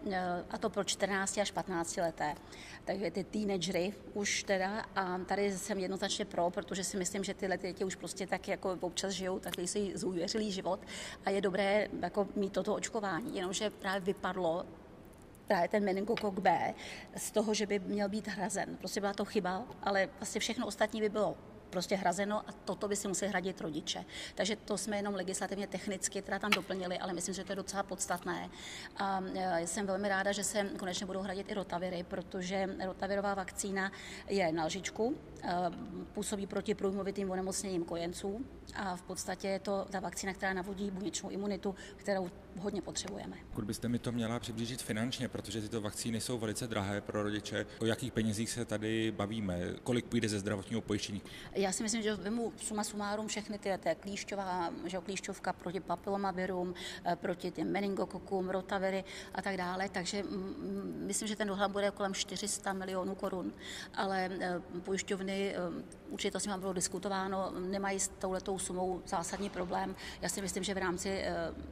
a 0.51 0.59
to 0.59 0.71
pro 0.71 0.85
14 0.85 1.39
až 1.39 1.51
15 1.51 1.97
leté 1.97 2.35
takže 2.89 3.11
ty 3.11 3.25
teenagery 3.25 3.95
už 4.15 4.43
teda 4.43 4.85
a 4.97 5.19
tady 5.19 5.59
jsem 5.59 5.79
jednoznačně 5.79 6.25
pro, 6.25 6.51
protože 6.51 6.85
si 6.85 6.97
myslím, 6.97 7.25
že 7.25 7.35
tyhle 7.35 7.59
děti 7.59 7.85
už 7.85 7.95
prostě 7.95 8.27
tak 8.27 8.49
jako 8.49 8.79
občas 8.81 9.13
žijou 9.13 9.39
takový 9.39 9.69
si 9.69 9.93
zůvěřilý 9.95 10.53
život 10.53 10.81
a 11.25 11.31
je 11.31 11.41
dobré 11.41 11.89
jako 12.03 12.29
mít 12.37 12.53
toto 12.53 12.75
očkování, 12.75 13.37
jenomže 13.37 13.71
právě 13.71 14.01
vypadlo 14.01 14.67
právě 15.47 15.69
ten 15.69 15.85
meningokok 15.85 16.39
B 16.39 16.75
z 17.17 17.31
toho, 17.31 17.55
že 17.55 17.67
by 17.67 17.79
měl 17.79 18.09
být 18.09 18.29
hrazen. 18.29 18.77
Prostě 18.77 19.01
byla 19.01 19.13
to 19.13 19.25
chyba, 19.25 19.65
ale 19.83 20.09
vlastně 20.19 20.41
všechno 20.41 20.67
ostatní 20.67 21.01
by 21.01 21.09
bylo 21.09 21.37
prostě 21.71 21.97
hrazeno 21.97 22.49
a 22.49 22.53
toto 22.65 22.89
by 22.89 22.97
si 22.97 23.09
museli 23.09 23.29
hradit 23.29 23.61
rodiče. 23.61 24.05
Takže 24.35 24.57
to 24.57 24.79
jsme 24.79 24.97
jenom 24.97 25.15
legislativně 25.15 25.67
technicky 25.67 26.23
teda 26.23 26.39
tam 26.39 26.51
doplnili, 26.51 26.99
ale 26.99 27.13
myslím, 27.13 27.35
že 27.35 27.45
to 27.45 27.53
je 27.53 27.57
docela 27.57 27.83
podstatné. 27.83 28.51
A 28.97 29.21
e, 29.35 29.67
jsem 29.67 29.87
velmi 29.87 30.09
ráda, 30.09 30.33
že 30.33 30.45
se 30.45 30.71
konečně 30.79 31.07
budou 31.07 31.21
hradit 31.21 31.51
i 31.51 31.55
rotaviry, 31.55 32.03
protože 32.09 32.77
rotavirová 32.85 33.35
vakcína 33.35 33.93
je 34.29 34.53
na 34.53 34.65
lžičku, 34.65 35.17
e, 35.43 35.49
působí 36.13 36.47
proti 36.47 36.75
průjmovitým 36.75 37.31
onemocněním 37.31 37.85
kojenců 37.85 38.45
a 38.75 38.97
v 38.97 39.03
podstatě 39.03 39.49
je 39.49 39.59
to 39.59 39.87
ta 39.91 40.01
vakcína, 40.01 40.35
která 40.35 40.53
navodí 40.53 40.91
buněčnou 40.91 41.31
imunitu, 41.31 41.75
kterou 41.97 42.31
hodně 42.59 42.83
potřebujeme. 42.83 43.37
Pokud 43.49 43.65
byste 43.65 43.89
mi 43.89 43.99
to 43.99 44.13
měla 44.13 44.39
přiblížit 44.39 44.83
finančně, 44.83 45.29
protože 45.29 45.61
tyto 45.61 45.81
vakcíny 45.81 46.21
jsou 46.21 46.39
velice 46.39 46.67
drahé 46.67 47.01
pro 47.01 47.23
rodiče, 47.23 47.67
o 47.79 47.87
jakých 47.87 48.13
penězích 48.13 48.51
se 48.51 48.65
tady 48.65 49.13
bavíme, 49.13 49.61
kolik 49.83 50.05
půjde 50.05 50.29
ze 50.29 50.39
zdravotního 50.39 50.81
pojištění? 50.81 51.23
Já 51.59 51.73
si 51.73 51.83
myslím, 51.83 52.03
že 52.03 52.15
vemu 52.15 52.53
suma 52.57 52.85
sumárum 52.85 53.29
všechny 53.29 53.59
ty, 53.59 53.71
ty 53.79 53.97
klíšťová, 54.01 54.71
že 54.87 54.99
klíšťovka 54.99 55.53
proti 55.53 55.81
papilomavirům, 55.81 56.75
eh, 57.05 57.17
proti 57.17 57.51
těm 57.51 57.73
meningokokům, 57.73 58.51
rotaviry 58.51 59.05
a 59.35 59.43
tak 59.43 59.57
dále, 59.57 59.89
takže 59.89 60.23
myslím, 61.07 61.29
že 61.29 61.37
ten 61.37 61.49
dohled 61.49 61.71
bude 61.71 61.91
kolem 61.91 62.15
400 62.15 62.73
milionů 62.73 63.15
korun, 63.15 63.53
ale 63.95 64.31
eh, 64.41 64.61
pojišťovny, 64.85 65.55
eh, 65.55 66.08
určitě 66.11 66.31
to 66.31 66.41
s 66.41 66.47
nimi 66.47 66.59
bylo 66.59 66.73
diskutováno, 66.73 67.53
nemají 67.59 68.01
s 68.01 68.09
touhletou 68.09 68.59
sumou 68.59 69.03
zásadní 69.07 69.51
problém. 69.51 69.97
Já 70.23 70.29
si 70.29 70.43
myslím, 70.43 70.63
že 70.65 70.75
v 70.75 70.79
rámci 70.79 71.25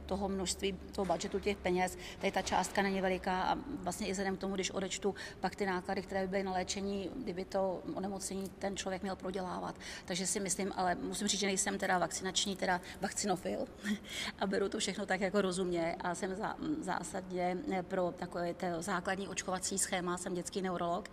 toho 0.05 0.29
množství 0.29 0.79
toho 0.91 1.05
budžetu 1.05 1.39
těch 1.39 1.57
peněz, 1.57 1.97
tady 2.19 2.31
ta 2.31 2.41
částka 2.41 2.81
není 2.81 3.01
veliká 3.01 3.41
a 3.41 3.57
vlastně 3.83 4.07
i 4.07 4.11
vzhledem 4.11 4.37
k 4.37 4.39
tomu, 4.39 4.55
když 4.55 4.71
odečtu 4.71 5.15
pak 5.39 5.55
ty 5.55 5.65
náklady, 5.65 6.01
které 6.01 6.21
by 6.21 6.27
byly 6.27 6.43
na 6.43 6.51
léčení, 6.51 7.09
kdyby 7.15 7.45
to 7.45 7.81
onemocnění 7.93 8.49
ten 8.59 8.77
člověk 8.77 9.01
měl 9.01 9.15
prodělávat. 9.15 9.75
Takže 10.05 10.27
si 10.27 10.39
myslím, 10.39 10.73
ale 10.75 10.95
musím 10.95 11.27
říct, 11.27 11.39
že 11.39 11.47
nejsem 11.47 11.77
teda 11.77 11.97
vakcinační, 11.97 12.55
teda 12.55 12.81
vakcinofil 13.01 13.65
a 14.39 14.47
beru 14.47 14.69
to 14.69 14.79
všechno 14.79 15.05
tak 15.05 15.21
jako 15.21 15.41
rozumně 15.41 15.95
a 16.01 16.15
jsem 16.15 16.35
zásadně 16.81 17.57
pro 17.81 18.13
takové 18.17 18.55
základní 18.79 19.27
očkovací 19.27 19.77
schéma, 19.77 20.17
jsem 20.17 20.33
dětský 20.33 20.61
neurolog 20.61 21.09
Eh, 21.09 21.11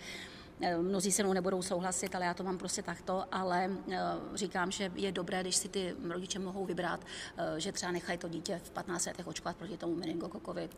mnozí 0.83 1.13
se 1.13 1.23
mnou 1.23 1.33
nebudou 1.33 1.63
souhlasit, 1.63 2.15
ale 2.15 2.25
já 2.25 2.35
to 2.35 2.45
mám 2.45 2.59
prostě 2.59 2.83
takto, 2.83 3.25
ale 3.33 3.71
eh, 3.93 3.99
říkám, 4.35 4.71
že 4.71 4.93
je 4.95 5.13
dobré, 5.13 5.41
když 5.41 5.57
si 5.57 5.69
ty 5.69 5.95
rodiče 6.09 6.39
mohou 6.39 6.67
vybrat, 6.67 7.07
eh, 7.37 7.61
že 7.61 7.73
třeba 7.73 7.93
nechají 7.93 8.19
to 8.19 8.29
dítě 8.29 8.61
v 8.65 8.71
15 8.71 9.07
letech 9.07 9.27
očkovat 9.27 9.57
proti 9.57 9.77
tomu 9.77 9.95
meningokokovi. 9.95 10.69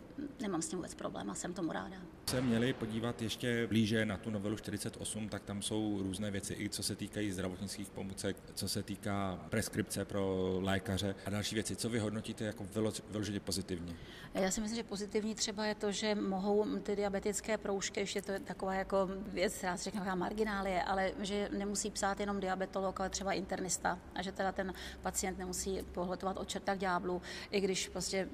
Nemám 0.40 0.62
s 0.62 0.68
tím 0.68 0.78
vůbec 0.78 0.94
problém 0.94 1.30
a 1.30 1.34
jsem 1.34 1.54
tomu 1.54 1.72
ráda. 1.72 1.96
Se 2.30 2.40
měli 2.40 2.72
podívat 2.72 3.22
ještě 3.22 3.66
blíže 3.66 4.06
na 4.06 4.16
tu 4.16 4.30
novelu 4.30 4.56
48, 4.56 5.28
tak 5.28 5.42
tam 5.42 5.62
jsou 5.62 6.02
různé 6.02 6.30
věci, 6.30 6.56
i 6.58 6.68
co 6.68 6.82
se 6.82 6.96
týkají 6.96 7.32
zdravotnických 7.32 7.90
pomůcek, 7.90 8.36
co 8.54 8.68
se 8.68 8.82
týká 8.82 9.46
preskripce 9.50 10.04
pro 10.04 10.58
lékaře 10.62 11.14
a 11.26 11.30
další 11.30 11.54
věci. 11.54 11.76
Co 11.76 11.88
vy 11.88 11.98
hodnotíte 11.98 12.44
jako 12.44 12.66
vyloženě 13.10 13.40
pozitivně? 13.40 13.96
Já 14.34 14.50
si 14.50 14.60
myslím, 14.60 14.76
že 14.76 14.82
pozitivní 14.82 15.34
třeba 15.34 15.66
je 15.66 15.74
to, 15.74 15.92
že 15.92 16.14
mohou 16.14 16.78
ty 16.78 16.96
diabetické 16.96 17.58
proužky, 17.58 18.00
ještě 18.00 18.22
to 18.22 18.32
je 18.32 18.40
taková 18.40 18.74
jako 18.74 19.08
věc, 19.26 19.62
já 19.66 19.76
si 19.76 19.84
řeknu, 19.84 20.00
jaká 20.00 20.14
marginálie, 20.14 20.82
ale 20.82 21.12
že 21.20 21.48
nemusí 21.52 21.90
psát 21.90 22.20
jenom 22.20 22.40
diabetolog, 22.40 23.00
ale 23.00 23.10
třeba 23.10 23.32
internista 23.32 23.98
a 24.14 24.22
že 24.22 24.32
teda 24.32 24.52
ten 24.52 24.74
pacient 25.02 25.38
nemusí 25.38 25.82
pohletovat 25.92 26.36
od 26.36 26.48
čerta 26.48 26.74
k 26.74 26.78
ďáblu, 26.78 27.22
i 27.50 27.60
když 27.60 27.88
prostě 27.88 28.28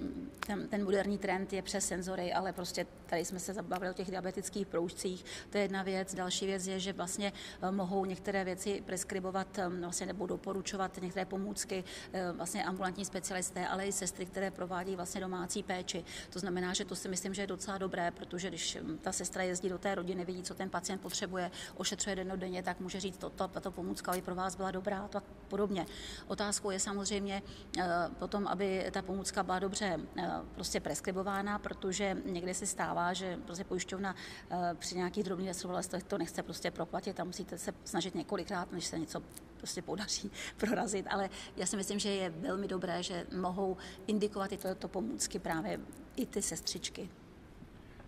ten, 0.47 0.69
ten 0.69 0.85
moderní 0.85 1.19
trend 1.19 1.53
je 1.53 1.63
přes 1.63 1.87
senzory, 1.87 2.33
ale 2.33 2.53
prostě 2.53 2.87
tady 3.07 3.25
jsme 3.25 3.39
se 3.39 3.53
zabavili 3.53 3.91
o 3.91 3.95
těch 3.95 4.11
diabetických 4.11 4.67
proužcích, 4.67 5.25
to 5.51 5.59
je 5.59 5.65
jedna 5.65 5.83
věc. 5.83 6.15
Další 6.15 6.47
věc 6.47 6.67
je, 6.67 6.81
že 6.81 6.93
vlastně 6.93 7.33
eh, 7.63 7.71
mohou 7.71 8.05
některé 8.05 8.45
věci 8.45 8.83
preskribovat 8.87 9.59
eh, 9.59 9.69
vlastně 9.69 10.07
nebo 10.07 10.27
doporučovat 10.27 11.03
některé 11.03 11.25
pomůcky 11.25 11.85
eh, 12.13 12.33
vlastně 12.33 12.65
ambulantní 12.65 13.05
specialisté, 13.05 13.69
ale 13.69 13.87
i 13.87 13.93
sestry, 13.93 14.27
které 14.27 14.51
provádí 14.51 14.97
vlastně 14.97 15.21
domácí 15.21 15.63
péči. 15.63 16.05
To 16.31 16.39
znamená, 16.39 16.75
že 16.75 16.85
to 16.85 16.97
si 16.97 17.09
myslím, 17.09 17.35
že 17.35 17.43
je 17.43 17.47
docela 17.47 17.79
dobré, 17.79 18.11
protože 18.11 18.49
když 18.49 18.79
ta 19.01 19.13
sestra 19.13 19.43
jezdí 19.43 19.69
do 19.69 19.79
té 19.79 19.95
rodiny, 19.95 20.25
vidí, 20.25 20.43
co 20.43 20.55
ten 20.55 20.71
pacient 20.71 21.01
potřebuje, 21.01 21.22
potřebuje, 21.23 21.51
ošetřuje 21.77 22.17
denně, 22.17 22.63
tak 22.63 22.81
může 22.81 23.01
říct, 23.01 23.19
toto, 23.19 23.49
tato 23.49 23.71
pomůcka 23.71 24.13
by 24.13 24.23
pro 24.23 24.35
vás 24.35 24.57
byla 24.57 24.71
dobrá 24.71 25.09
a 25.15 25.23
podobně. 25.49 25.87
Otázkou 26.27 26.71
je 26.71 26.81
samozřejmě 26.81 27.43
eh, 27.79 27.85
potom, 28.19 28.47
aby 28.47 28.91
ta 28.91 29.03
pomůcka 29.03 29.43
byla 29.43 29.59
dobře 29.59 30.01
eh, 30.19 30.31
prostě 30.55 30.81
preskribována, 30.81 31.59
protože 31.59 32.17
někdy 32.25 32.55
se 32.55 32.67
stává, 32.67 33.13
že 33.13 33.39
prostě 33.45 33.65
pojišťovna 33.65 34.15
eh, 34.51 34.75
při 34.79 34.97
nějakých 34.97 35.25
drobných 35.25 35.49
nesrovnalostech 35.49 36.03
to 36.03 36.19
nechce 36.19 36.43
prostě 36.43 36.71
proplatit 36.71 37.21
a 37.21 37.25
musíte 37.25 37.59
se 37.59 37.73
snažit 37.85 38.15
několikrát, 38.15 38.73
než 38.73 38.87
se 38.87 38.99
něco 38.99 39.23
prostě 39.59 39.83
podaří 39.83 40.31
prorazit, 40.57 41.07
ale 41.11 41.31
já 41.57 41.67
si 41.67 41.77
myslím, 41.77 41.99
že 41.99 42.11
je 42.11 42.31
velmi 42.31 42.69
dobré, 42.69 43.03
že 43.03 43.27
mohou 43.37 43.77
indikovat 44.07 44.53
i 44.53 44.59
to 44.79 44.89
pomůcky 44.89 45.39
právě 45.39 45.81
i 46.17 46.27
ty 46.27 46.43
sestřičky. 46.43 47.22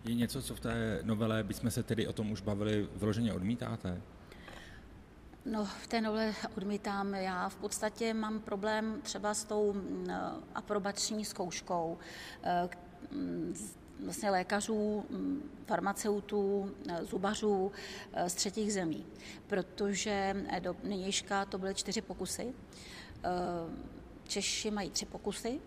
Je 0.05 0.15
něco, 0.15 0.41
co 0.41 0.55
v 0.55 0.59
té 0.59 0.99
novele, 1.03 1.43
bychom 1.43 1.71
se 1.71 1.83
tedy 1.83 2.07
o 2.07 2.13
tom 2.13 2.31
už 2.31 2.41
bavili, 2.41 2.89
vyloženě 2.95 3.33
odmítáte? 3.33 4.01
No, 5.45 5.65
v 5.65 5.87
té 5.87 6.01
novele 6.01 6.33
odmítám. 6.57 7.13
Já 7.13 7.49
v 7.49 7.55
podstatě 7.55 8.13
mám 8.13 8.39
problém 8.39 8.99
třeba 9.01 9.33
s 9.33 9.43
tou 9.43 9.73
mm, 9.73 10.07
aprobační 10.55 11.25
zkouškou 11.25 11.97
eh, 12.43 12.69
mm, 13.11 13.55
vlastně 14.05 14.29
lékařů, 14.29 15.05
mm, 15.09 15.51
farmaceutů, 15.65 16.71
eh, 16.89 17.05
zubařů 17.05 17.71
eh, 18.13 18.29
z 18.29 18.33
třetích 18.33 18.73
zemí, 18.73 19.05
protože 19.47 20.45
do 20.59 20.75
nynějška 20.83 21.45
to 21.45 21.57
byly 21.57 21.75
čtyři 21.75 22.01
pokusy. 22.01 22.53
Češi 24.23 24.71
mají 24.71 24.89
tři 24.89 25.05
pokusy, 25.05 25.59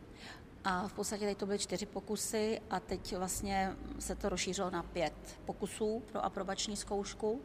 a 0.65 0.88
v 0.88 0.93
podstatě 0.93 1.27
teď 1.27 1.38
to 1.38 1.47
byly 1.47 1.59
čtyři 1.59 1.87
pokusy 1.87 2.61
a 2.71 2.81
teď 2.81 3.17
vlastně 3.17 3.77
se 3.99 4.15
to 4.15 4.29
rozšířilo 4.29 4.71
na 4.71 4.83
pět 4.83 5.38
pokusů 5.45 6.03
pro 6.12 6.25
aprobační 6.25 6.77
zkoušku. 6.77 7.41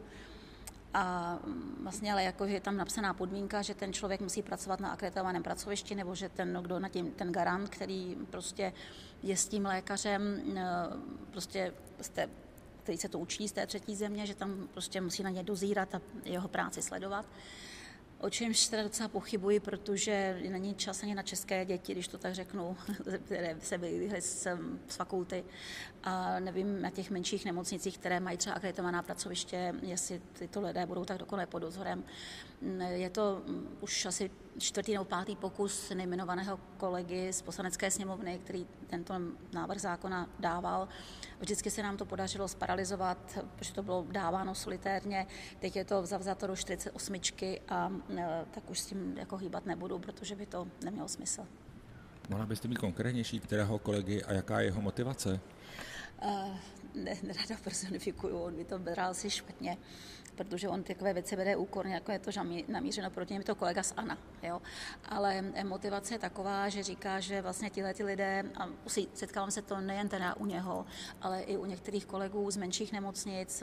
A 0.94 1.38
vlastně 1.82 2.12
ale 2.12 2.24
jako, 2.24 2.44
je 2.44 2.60
tam 2.60 2.76
napsaná 2.76 3.14
podmínka, 3.14 3.62
že 3.62 3.74
ten 3.74 3.92
člověk 3.92 4.20
musí 4.20 4.42
pracovat 4.42 4.80
na 4.80 4.90
akreditovaném 4.90 5.42
pracovišti, 5.42 5.94
nebo 5.94 6.14
že 6.14 6.28
ten, 6.28 6.58
kdo 6.62 6.78
na 6.78 6.88
tím, 6.88 7.10
ten 7.10 7.32
garant, 7.32 7.68
který 7.68 8.16
prostě 8.30 8.72
je 9.22 9.36
s 9.36 9.48
tím 9.48 9.64
lékařem, 9.64 10.42
prostě 11.30 11.74
jste, 12.00 12.28
který 12.82 12.98
se 12.98 13.08
to 13.08 13.18
učí 13.18 13.48
z 13.48 13.52
té 13.52 13.66
třetí 13.66 13.96
země, 13.96 14.26
že 14.26 14.34
tam 14.34 14.68
prostě 14.72 15.00
musí 15.00 15.22
na 15.22 15.30
ně 15.30 15.42
dozírat 15.42 15.94
a 15.94 16.00
jeho 16.24 16.48
práci 16.48 16.82
sledovat 16.82 17.26
o 18.18 18.30
čemž 18.30 18.68
teda 18.68 18.82
docela 18.82 19.08
pochybuji, 19.08 19.60
protože 19.60 20.40
není 20.48 20.74
čas 20.74 21.02
ani 21.02 21.14
na 21.14 21.22
české 21.22 21.64
děti, 21.64 21.92
když 21.92 22.08
to 22.08 22.18
tak 22.18 22.34
řeknu, 22.34 22.76
které 23.24 23.56
se 23.60 23.78
vyhly 23.78 24.20
z, 24.20 24.46
z 24.88 24.96
fakulty. 24.96 25.44
A 26.02 26.40
nevím 26.40 26.82
na 26.82 26.90
těch 26.90 27.10
menších 27.10 27.44
nemocnicích, 27.44 27.98
které 27.98 28.20
mají 28.20 28.38
třeba 28.38 28.56
akreditovaná 28.56 29.02
pracoviště, 29.02 29.74
jestli 29.82 30.22
tyto 30.32 30.60
lidé 30.60 30.86
budou 30.86 31.04
tak 31.04 31.18
dokonale 31.18 31.46
pod 31.46 31.58
dozorem. 31.58 32.04
Je 32.88 33.10
to 33.10 33.42
už 33.80 34.06
asi 34.06 34.30
čtvrtý 34.58 34.92
nebo 34.92 35.04
pátý 35.04 35.36
pokus 35.36 35.90
nejmenovaného 35.94 36.60
kolegy 36.76 37.32
z 37.32 37.42
poslanecké 37.42 37.90
sněmovny, 37.90 38.38
který 38.44 38.66
tento 38.86 39.14
návrh 39.52 39.80
zákona 39.80 40.28
dával. 40.38 40.88
Vždycky 41.40 41.70
se 41.70 41.82
nám 41.82 41.96
to 41.96 42.04
podařilo 42.04 42.48
sparalizovat, 42.48 43.38
protože 43.56 43.72
to 43.72 43.82
bylo 43.82 44.06
dáváno 44.10 44.54
solitérně. 44.54 45.26
Teď 45.58 45.76
je 45.76 45.84
to 45.84 46.02
vzavzato 46.02 46.46
do 46.46 46.56
48 46.56 47.14
a 47.68 47.92
e, 48.16 48.46
tak 48.50 48.70
už 48.70 48.80
s 48.80 48.86
tím 48.86 49.18
jako 49.18 49.36
hýbat 49.36 49.66
nebudu, 49.66 49.98
protože 49.98 50.36
by 50.36 50.46
to 50.46 50.68
nemělo 50.84 51.08
smysl. 51.08 51.46
Mohla 52.28 52.46
byste 52.46 52.68
být 52.68 52.78
konkrétnější, 52.78 53.40
kterého 53.40 53.78
kolegy 53.78 54.22
a 54.22 54.32
jaká 54.32 54.60
je 54.60 54.66
jeho 54.66 54.80
motivace? 54.80 55.40
Uh, 56.22 56.56
ne, 56.94 57.16
nerada 57.22 57.56
personifikuju, 57.64 58.38
on 58.38 58.56
by 58.56 58.64
to 58.64 58.78
bral 58.78 59.10
asi 59.10 59.30
špatně 59.30 59.76
protože 60.34 60.68
on 60.68 60.82
takové 60.82 61.12
věci 61.12 61.36
vede 61.36 61.56
úkorně, 61.56 61.94
jako 61.94 62.12
je 62.12 62.18
to 62.18 62.30
namířeno 62.68 63.10
proti 63.10 63.34
něm, 63.34 63.42
to 63.42 63.54
kolega 63.54 63.82
z 63.82 63.94
ANA. 63.96 64.18
Jo? 64.42 64.62
Ale 65.08 65.44
motivace 65.64 66.14
je 66.14 66.18
taková, 66.18 66.68
že 66.68 66.82
říká, 66.82 67.20
že 67.20 67.42
vlastně 67.42 67.70
tihle 67.70 67.94
ty 67.94 68.04
lidé, 68.04 68.44
a 68.56 68.68
setkávám 69.14 69.50
se 69.50 69.62
to 69.62 69.80
nejen 69.80 70.08
teda 70.08 70.36
u 70.36 70.46
něho, 70.46 70.86
ale 71.22 71.42
i 71.42 71.56
u 71.56 71.64
některých 71.64 72.06
kolegů 72.06 72.50
z 72.50 72.56
menších 72.56 72.92
nemocnic, 72.92 73.62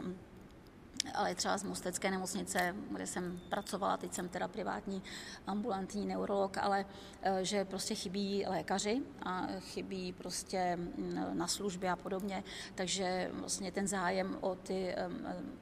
ale 1.14 1.36
třeba 1.36 1.58
z 1.58 1.64
Mostecké 1.64 2.12
nemocnice, 2.12 2.76
kde 2.92 3.08
jsem 3.08 3.40
pracovala, 3.50 3.98
teď 3.98 4.14
jsem 4.14 4.30
teda 4.30 4.48
privátní 4.48 5.04
ambulantní 5.48 6.06
neurolog, 6.06 6.58
ale 6.58 6.86
eh, 7.22 7.46
že 7.46 7.66
prostě 7.66 7.96
chybí 7.96 8.46
lékaři 8.48 9.02
a 9.24 9.48
chybí 9.60 10.14
prostě 10.14 10.76
mm, 10.76 11.26
na 11.34 11.48
službě 11.48 11.90
a 11.90 11.96
podobně, 11.96 12.44
takže 12.76 13.30
vlastně 13.34 13.72
ten 13.72 13.88
zájem 13.88 14.38
o 14.42 14.56
ty 14.56 14.96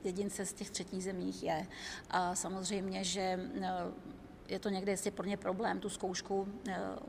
jedince 0.04 0.46
z 0.46 0.54
těch 0.54 0.70
třetích 0.70 1.04
zemích 1.04 1.44
je. 1.44 1.68
A 2.10 2.36
samozřejmě, 2.36 3.04
že 3.04 3.40
je 4.50 4.60
to 4.60 4.70
někde 4.70 4.92
jestli 4.92 5.12
pro 5.12 5.26
ně 5.26 5.38
problém 5.38 5.80
tu 5.80 5.90
zkoušku 5.90 6.48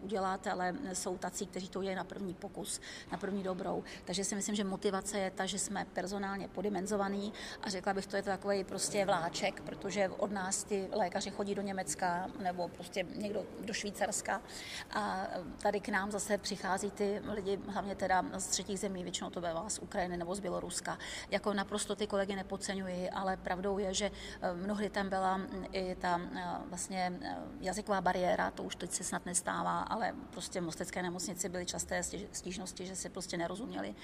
udělat, 0.03 0.47
ale 0.47 0.75
jsou 0.93 1.19
tací, 1.19 1.47
kteří 1.47 1.69
to 1.69 1.79
udělají 1.79 1.97
na 1.97 2.05
první 2.05 2.35
pokus, 2.35 2.81
na 3.13 3.19
první 3.19 3.43
dobrou. 3.43 3.85
Takže 4.05 4.25
si 4.25 4.35
myslím, 4.35 4.55
že 4.55 4.65
motivace 4.65 5.19
je 5.19 5.31
ta, 5.31 5.47
že 5.47 5.59
jsme 5.59 5.87
personálně 5.93 6.49
podimenzovaný 6.49 7.33
a 7.63 7.71
řekla 7.71 7.95
bych, 7.95 8.07
to 8.07 8.17
je 8.17 8.23
to 8.23 8.31
takový 8.31 8.65
prostě 8.65 9.05
vláček, 9.05 9.61
protože 9.61 10.09
od 10.09 10.31
nás 10.33 10.65
ty 10.65 10.89
lékaři 10.93 11.31
chodí 11.31 11.55
do 11.55 11.63
Německa 11.63 12.31
nebo 12.43 12.69
prostě 12.69 13.07
někdo 13.17 13.45
do 13.65 13.73
Švýcarska 13.73 14.43
a 14.91 15.27
tady 15.63 15.81
k 15.81 15.89
nám 15.89 16.11
zase 16.11 16.39
přichází 16.39 16.91
ty 16.91 17.23
lidi, 17.33 17.59
hlavně 17.67 17.95
teda 17.95 18.25
z 18.39 18.47
třetích 18.47 18.79
zemí, 18.79 19.03
většinou 19.03 19.31
to 19.31 19.41
bývá 19.41 19.69
z 19.69 19.79
Ukrajiny 19.79 20.17
nebo 20.17 20.35
z 20.35 20.41
Běloruska. 20.41 20.99
Jako 21.31 21.55
naprosto 21.55 21.97
ty 21.97 22.07
kolegy 22.07 22.37
nepodceňuji, 22.37 23.11
ale 23.11 23.37
pravdou 23.37 23.79
je, 23.79 23.95
že 23.95 24.11
eh, 24.43 24.55
mnohdy 24.55 24.91
tam 24.91 25.09
byla 25.09 25.41
i 25.73 25.95
ta 25.95 26.21
eh, 26.37 26.45
vlastně 26.69 27.13
eh, 27.23 27.30
jazyková 27.61 28.01
bariéra, 28.01 28.51
to 28.51 28.63
už 28.63 28.77
teď 28.77 28.91
se 28.93 29.05
snad 29.05 29.27
nestává, 29.27 29.81
ale 29.81 30.15
prostě 30.31 30.61
v 30.61 30.65
Mostecké 30.65 31.03
nemocnici 31.03 31.49
byly 31.49 31.67
časté 31.67 32.03
stížnosti, 32.33 32.87
že 32.87 32.97
si 32.97 33.09
prostě 33.09 33.37
nerozuměli 33.37 33.95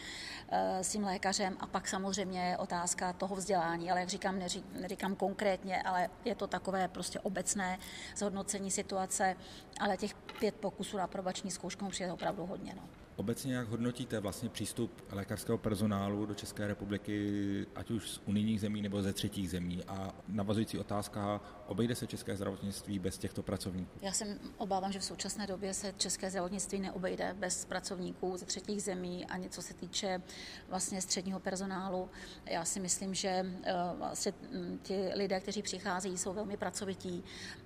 s 0.80 0.88
tím 0.88 1.04
lékařem 1.04 1.56
a 1.60 1.66
pak 1.66 1.88
samozřejmě 1.88 2.56
otázka 2.58 3.12
toho 3.12 3.36
vzdělání, 3.36 3.90
ale 3.90 4.00
jak 4.00 4.08
říkám, 4.08 4.38
neříkám 4.72 5.16
konkrétně, 5.16 5.82
ale 5.82 6.10
je 6.24 6.34
to 6.34 6.46
takové 6.46 6.88
prostě 6.88 7.20
obecné 7.20 7.78
zhodnocení 8.16 8.70
situace, 8.70 9.36
ale 9.80 9.96
těch 9.96 10.14
pět 10.14 10.54
pokusů 10.54 10.96
na 10.96 11.06
probační 11.06 11.50
zkoušku 11.50 11.88
přijde 11.88 12.12
opravdu 12.12 12.46
hodně. 12.46 12.74
No. 12.76 12.82
Obecně 13.16 13.54
jak 13.54 13.68
hodnotíte 13.68 14.20
vlastně 14.20 14.48
přístup 14.48 15.04
lékařského 15.10 15.58
personálu 15.58 16.26
do 16.26 16.34
České 16.34 16.66
republiky, 16.66 17.66
ať 17.74 17.90
už 17.90 18.10
z 18.10 18.20
unijních 18.26 18.60
zemí 18.60 18.82
nebo 18.82 19.02
ze 19.02 19.12
třetích 19.12 19.50
zemí? 19.50 19.84
A 19.88 20.14
navazující 20.28 20.78
otázka, 20.78 21.40
obejde 21.66 21.94
se 21.94 22.06
české 22.06 22.36
zdravotnictví 22.36 22.98
bez 22.98 23.18
těchto 23.18 23.42
pracovníků? 23.42 23.98
Já 24.02 24.12
jsem 24.12 24.38
obávám, 24.56 24.92
že 24.92 24.98
v 24.98 25.04
současné 25.04 25.46
době 25.46 25.74
se 25.74 25.94
české 25.96 26.30
zdravotnictví 26.30 26.80
neobejde 26.80 27.34
bez 27.38 27.64
pracovníků 27.64 28.36
ze 28.36 28.46
třetích 28.46 28.82
zemí, 28.82 29.26
ani 29.26 29.48
co 29.48 29.62
se 29.62 29.74
týče 29.74 30.22
vlastně 30.68 31.02
středního 31.02 31.40
personálu. 31.40 32.10
Já 32.46 32.64
si 32.64 32.80
myslím, 32.80 33.14
že 33.14 33.28
eh, 33.28 33.72
vlastně 33.98 34.32
hm, 34.52 34.78
ti 34.82 35.10
lidé, 35.14 35.40
kteří 35.40 35.62
přicházejí, 35.62 36.18
jsou 36.18 36.32
velmi 36.32 36.56
pracovití 36.56 37.24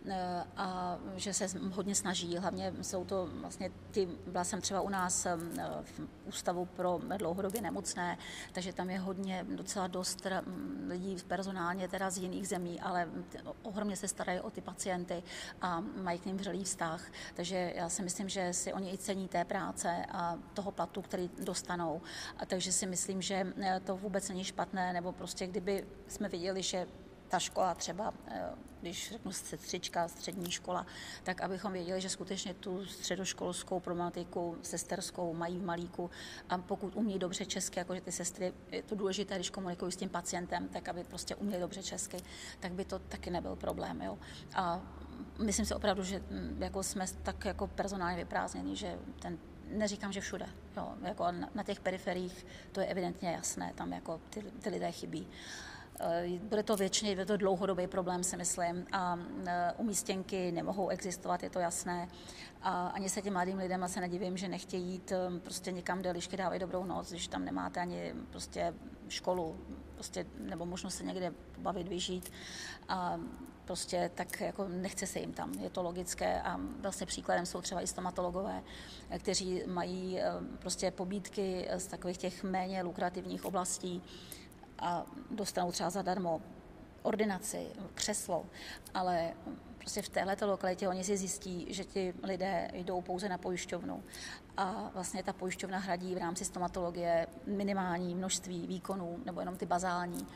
eh, 0.08 0.44
a 0.56 0.98
že 1.16 1.34
se 1.34 1.46
hodně 1.72 1.94
snaží. 1.94 2.36
Hlavně 2.36 2.72
jsou 2.82 3.04
to 3.04 3.28
vlastně 3.40 3.70
ti, 3.90 4.08
byla 4.26 4.44
jsem 4.44 4.60
třeba 4.60 4.80
u 4.80 4.88
nás 4.88 5.24
v 5.24 5.39
ústavu 6.24 6.66
pro 6.66 7.00
dlouhodobě 7.16 7.60
nemocné, 7.60 8.18
takže 8.52 8.72
tam 8.72 8.90
je 8.90 8.98
hodně, 8.98 9.46
docela 9.48 9.86
dost 9.86 10.26
lidí 10.86 11.16
personálně 11.28 11.88
teda 11.88 12.10
z 12.10 12.18
jiných 12.18 12.48
zemí, 12.48 12.80
ale 12.80 13.08
ohromně 13.62 13.96
se 13.96 14.08
starají 14.08 14.40
o 14.40 14.50
ty 14.50 14.60
pacienty 14.60 15.22
a 15.62 15.80
mají 15.80 16.18
k 16.18 16.26
ním 16.26 16.36
vřelý 16.36 16.64
vztah. 16.64 17.10
Takže 17.34 17.72
já 17.76 17.88
si 17.88 18.02
myslím, 18.02 18.28
že 18.28 18.52
si 18.52 18.72
oni 18.72 18.92
i 18.92 18.98
cení 18.98 19.28
té 19.28 19.44
práce 19.44 20.06
a 20.12 20.38
toho 20.54 20.70
platu, 20.70 21.02
který 21.02 21.30
dostanou. 21.44 22.00
A 22.36 22.46
takže 22.46 22.72
si 22.72 22.86
myslím, 22.86 23.22
že 23.22 23.46
e, 23.62 23.80
to 23.80 23.96
vůbec 23.96 24.28
není 24.28 24.44
špatné, 24.44 24.92
nebo 24.92 25.12
prostě 25.12 25.46
kdyby 25.46 25.86
jsme 26.08 26.28
viděli, 26.28 26.62
že 26.62 26.86
ta 27.30 27.38
škola 27.38 27.74
třeba, 27.74 28.14
eh, 28.28 28.50
když 28.80 29.10
řeknu 29.10 29.32
sestřička, 29.32 30.08
střední 30.08 30.50
škola, 30.50 30.86
tak 31.22 31.40
abychom 31.40 31.72
věděli, 31.72 32.00
že 32.00 32.08
skutečně 32.08 32.54
tu 32.54 32.86
středoškolskou 32.86 33.80
problematiku 33.80 34.58
sesterskou 34.62 35.34
mají 35.34 35.58
v 35.58 35.64
malíku 35.64 36.10
a 36.48 36.58
pokud 36.58 36.96
umí 36.96 37.18
dobře 37.18 37.46
česky, 37.46 37.78
jakože 37.78 38.00
ty 38.00 38.12
sestry, 38.12 38.52
je 38.70 38.82
to 38.82 38.94
důležité, 38.94 39.34
když 39.34 39.50
komunikují 39.50 39.92
s 39.92 39.96
tím 39.96 40.08
pacientem, 40.08 40.68
tak 40.68 40.88
aby 40.88 41.04
prostě 41.04 41.36
uměli 41.36 41.60
dobře 41.60 41.82
česky, 41.82 42.16
tak 42.60 42.72
by 42.72 42.84
to 42.84 42.98
taky 42.98 43.30
nebyl 43.30 43.56
problém. 43.56 44.02
Jo. 44.02 44.18
A 44.54 44.82
myslím 45.38 45.66
si 45.66 45.74
opravdu, 45.74 46.02
že 46.02 46.22
hm, 46.30 46.56
jako 46.62 46.82
jsme 46.82 47.06
tak 47.22 47.44
jako 47.44 47.66
personálně 47.66 48.16
vyprázdnění, 48.16 48.76
že 48.76 48.98
ten 49.18 49.38
neříkám, 49.70 50.12
že 50.12 50.20
všude. 50.20 50.46
Jo, 50.76 50.94
jako 51.02 51.32
na, 51.32 51.48
na 51.54 51.62
těch 51.62 51.80
periferiích 51.80 52.46
to 52.72 52.80
je 52.80 52.86
evidentně 52.86 53.30
jasné, 53.30 53.72
tam 53.74 53.92
jako 53.92 54.20
ty, 54.30 54.42
ty 54.42 54.70
lidé 54.70 54.92
chybí. 54.92 55.28
Eh, 56.02 56.38
bude 56.42 56.62
to 56.62 56.76
věčně, 56.76 57.14
bude 57.14 57.26
to 57.26 57.36
dlouhodobý 57.36 57.86
problém, 57.86 58.24
si 58.24 58.36
myslím. 58.36 58.86
A 58.92 59.18
eh, 59.46 59.72
umístěnky 59.76 60.52
nemohou 60.52 60.88
existovat, 60.88 61.42
je 61.42 61.50
to 61.50 61.58
jasné. 61.58 62.08
A 62.62 62.86
ani 62.86 63.08
se 63.08 63.22
těm 63.22 63.32
mladým 63.32 63.58
lidem 63.58 63.88
se 63.88 64.00
nedivím, 64.00 64.36
že 64.36 64.48
nechtějí 64.48 64.92
jít 64.92 65.12
eh, 65.12 65.40
prostě 65.40 65.72
někam, 65.72 65.98
kde 65.98 66.10
lišky 66.10 66.36
dávají 66.36 66.60
dobrou 66.60 66.84
noc, 66.84 67.10
když 67.10 67.28
tam 67.28 67.44
nemáte 67.44 67.80
ani 67.80 68.14
prostě 68.30 68.74
školu, 69.08 69.56
prostě, 69.94 70.26
nebo 70.38 70.66
možnost 70.66 70.94
se 70.94 71.04
někde 71.04 71.32
bavit, 71.58 71.88
vyžít. 71.88 72.32
A 72.88 73.20
prostě 73.64 74.10
tak 74.14 74.40
jako 74.40 74.68
nechce 74.68 75.06
se 75.06 75.18
jim 75.18 75.32
tam, 75.32 75.52
je 75.52 75.70
to 75.70 75.82
logické 75.82 76.42
a 76.42 76.60
vlastně 76.80 77.06
příkladem 77.06 77.46
jsou 77.46 77.60
třeba 77.60 77.80
i 77.80 77.86
stomatologové, 77.86 78.62
kteří 79.18 79.62
mají 79.66 80.18
prostě 80.58 80.90
pobídky 80.90 81.68
z 81.76 81.86
takových 81.86 82.18
těch 82.18 82.44
méně 82.44 82.82
lukrativních 82.82 83.44
oblastí, 83.44 84.02
a 84.80 85.06
dostanou 85.30 85.72
třeba 85.72 85.90
zadarmo 85.90 86.40
ordinaci, 87.02 87.66
křeslo, 87.94 88.46
ale 88.94 89.32
prostě 89.78 90.02
v 90.02 90.08
této 90.08 90.46
lokalitě 90.46 90.88
oni 90.88 91.04
si 91.04 91.16
zjistí, 91.16 91.66
že 91.74 91.84
ti 91.84 92.14
lidé 92.22 92.70
jdou 92.74 93.00
pouze 93.00 93.28
na 93.28 93.38
pojišťovnu 93.38 94.02
a 94.56 94.90
vlastně 94.94 95.22
ta 95.22 95.32
pojišťovna 95.32 95.78
hradí 95.78 96.14
v 96.14 96.18
rámci 96.18 96.44
stomatologie 96.44 97.26
minimální 97.46 98.14
množství 98.14 98.66
výkonů 98.66 99.18
nebo 99.24 99.40
jenom 99.40 99.56
ty 99.56 99.66
bazální. 99.66 100.26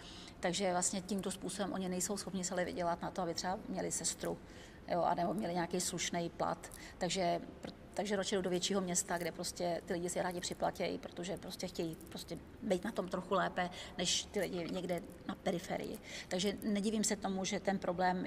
Takže 0.40 0.72
vlastně 0.72 1.00
tímto 1.00 1.30
způsobem 1.30 1.72
oni 1.72 1.88
nejsou 1.88 2.16
schopni 2.16 2.44
se 2.44 2.64
vydělat 2.64 3.02
na 3.02 3.10
to, 3.10 3.22
aby 3.22 3.34
třeba 3.34 3.58
měli 3.68 3.92
sestru 3.92 4.38
jo, 4.88 5.02
a 5.02 5.14
nebo 5.14 5.34
měli 5.34 5.54
nějaký 5.54 5.80
slušný 5.80 6.30
plat. 6.30 6.70
Takže 6.98 7.40
takže 7.94 8.16
radši 8.16 8.42
do 8.42 8.50
většího 8.50 8.80
města, 8.80 9.18
kde 9.18 9.32
prostě 9.32 9.82
ty 9.84 9.92
lidi 9.92 10.10
si 10.10 10.22
rádi 10.22 10.40
připlatí, 10.40 10.98
protože 10.98 11.36
prostě 11.36 11.66
chtějí 11.66 11.96
prostě 12.08 12.38
být 12.62 12.84
na 12.84 12.92
tom 12.92 13.08
trochu 13.08 13.34
lépe, 13.34 13.70
než 13.98 14.24
ty 14.24 14.40
lidi 14.40 14.68
někde 14.70 15.02
na 15.28 15.34
periferii. 15.34 15.98
Takže 16.28 16.52
nedivím 16.62 17.04
se 17.04 17.16
tomu, 17.16 17.44
že 17.44 17.60
ten 17.60 17.78
problém 17.78 18.26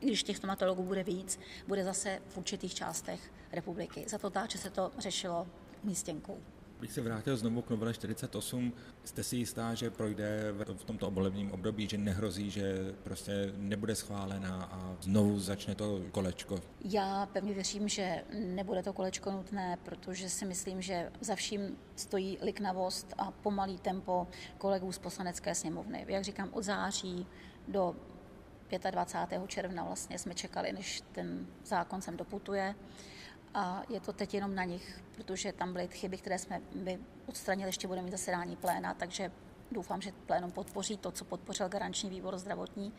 když 0.00 0.22
těch 0.22 0.36
stomatologů 0.36 0.82
bude 0.82 1.02
víc, 1.02 1.40
bude 1.66 1.84
zase 1.84 2.22
v 2.28 2.38
určitých 2.38 2.74
částech 2.74 3.32
republiky. 3.52 4.04
Za 4.08 4.18
to 4.18 4.30
že 4.48 4.58
se 4.58 4.70
to 4.70 4.90
řešilo 4.98 5.46
místěnkou. 5.84 6.38
Bych 6.80 6.92
se 6.92 7.00
vrátil 7.00 7.36
znovu 7.36 7.62
k 7.62 7.70
novele 7.70 7.94
48. 7.94 8.72
Jste 9.04 9.22
si 9.22 9.36
jistá, 9.36 9.74
že 9.74 9.90
projde 9.90 10.52
v 10.52 10.84
tomto 10.84 11.08
obolevním 11.08 11.52
období, 11.52 11.88
že 11.88 11.98
nehrozí, 11.98 12.50
že 12.50 12.94
prostě 13.02 13.52
nebude 13.56 13.94
schválena 13.94 14.64
a 14.64 14.96
znovu 15.00 15.40
začne 15.40 15.74
to 15.74 16.00
kolečko? 16.12 16.58
Já 16.84 17.26
pevně 17.26 17.54
věřím, 17.54 17.88
že 17.88 18.24
nebude 18.32 18.82
to 18.82 18.92
kolečko 18.92 19.30
nutné, 19.30 19.78
protože 19.82 20.28
si 20.28 20.44
myslím, 20.44 20.82
že 20.82 21.12
za 21.20 21.34
vším 21.34 21.78
stojí 21.96 22.38
liknavost 22.42 23.14
a 23.18 23.30
pomalý 23.30 23.78
tempo 23.78 24.26
kolegů 24.58 24.92
z 24.92 24.98
poslanecké 24.98 25.54
sněmovny. 25.54 26.04
Jak 26.08 26.24
říkám, 26.24 26.48
od 26.52 26.62
září 26.62 27.26
do 27.68 27.96
25. 28.90 29.46
června 29.46 29.84
vlastně 29.84 30.18
jsme 30.18 30.34
čekali, 30.34 30.72
než 30.72 31.02
ten 31.12 31.46
zákon 31.64 32.02
sem 32.02 32.16
doputuje 32.16 32.74
a 33.56 33.82
je 33.88 34.00
to 34.00 34.12
teď 34.12 34.34
jenom 34.34 34.54
na 34.54 34.64
nich, 34.64 35.00
protože 35.14 35.52
tam 35.52 35.72
byly 35.72 35.88
chyby, 35.88 36.16
které 36.16 36.38
jsme 36.38 36.60
by 36.74 36.98
odstranili, 37.26 37.68
ještě 37.68 37.88
budeme 37.88 38.04
mít 38.04 38.10
zasedání 38.10 38.56
pléna, 38.56 38.94
takže 38.94 39.32
doufám, 39.72 40.00
že 40.02 40.12
plénum 40.26 40.50
podpoří 40.50 40.96
to, 40.96 41.12
co 41.12 41.24
podpořil 41.24 41.68
garanční 41.68 42.10
výbor 42.10 42.38
zdravotní. 42.38 42.92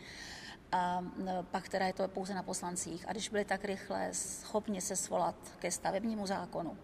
A 0.71 1.03
pak 1.51 1.69
teda 1.69 1.87
je 1.87 1.93
to 1.93 2.07
pouze 2.07 2.33
na 2.33 2.43
poslancích. 2.43 3.09
A 3.09 3.11
když 3.11 3.29
byli 3.29 3.45
tak 3.45 3.65
rychle 3.65 4.09
schopni 4.11 4.81
se 4.81 4.95
svolat 4.95 5.35
ke 5.59 5.71
stavebnímu 5.71 6.27
zákonu, 6.27 6.77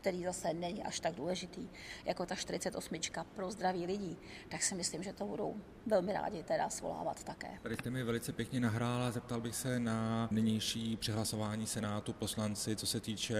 který 0.00 0.24
zase 0.24 0.54
není 0.54 0.82
až 0.82 1.00
tak 1.00 1.14
důležitý 1.14 1.68
jako 2.04 2.26
ta 2.26 2.34
48 2.34 3.00
pro 3.34 3.50
zdraví 3.50 3.86
lidí, 3.86 4.16
tak 4.48 4.62
si 4.62 4.74
myslím, 4.74 5.02
že 5.02 5.12
to 5.12 5.26
budou 5.26 5.56
velmi 5.86 6.12
rádi 6.12 6.42
teda 6.42 6.70
svolávat 6.70 7.24
také. 7.24 7.48
Tady 7.62 7.76
jste 7.76 7.90
mi 7.90 8.04
velice 8.04 8.32
pěkně 8.32 8.60
nahrála, 8.60 9.10
zeptal 9.10 9.40
bych 9.40 9.56
se 9.56 9.80
na 9.80 10.28
nynější 10.30 10.96
přihlasování 10.96 11.66
Senátu 11.66 12.12
poslanci, 12.12 12.76
co 12.76 12.86
se 12.86 13.00
týče 13.00 13.36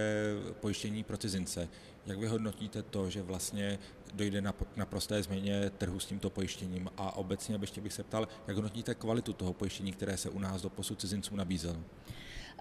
pojištění 0.59 1.03
pro 1.03 1.17
cizince. 1.17 1.69
Jak 2.05 2.17
vy 2.17 2.27
hodnotíte 2.27 2.83
to, 2.83 3.09
že 3.09 3.21
vlastně 3.21 3.79
dojde 4.13 4.41
na, 4.41 4.53
na 4.75 4.85
prosté 4.85 5.23
změně 5.23 5.69
trhu 5.69 5.99
s 5.99 6.05
tímto 6.05 6.29
pojištěním 6.29 6.89
a 6.97 7.15
obecně 7.15 7.57
ještě 7.61 7.81
bych 7.81 7.93
se 7.93 8.03
ptal, 8.03 8.27
jak 8.47 8.55
hodnotíte 8.55 8.95
kvalitu 8.95 9.33
toho 9.33 9.53
pojištění, 9.53 9.91
které 9.91 10.17
se 10.17 10.29
u 10.29 10.39
nás 10.39 10.61
do 10.61 10.69
posud 10.69 11.01
cizinců 11.01 11.35
nabízelo? 11.35 11.83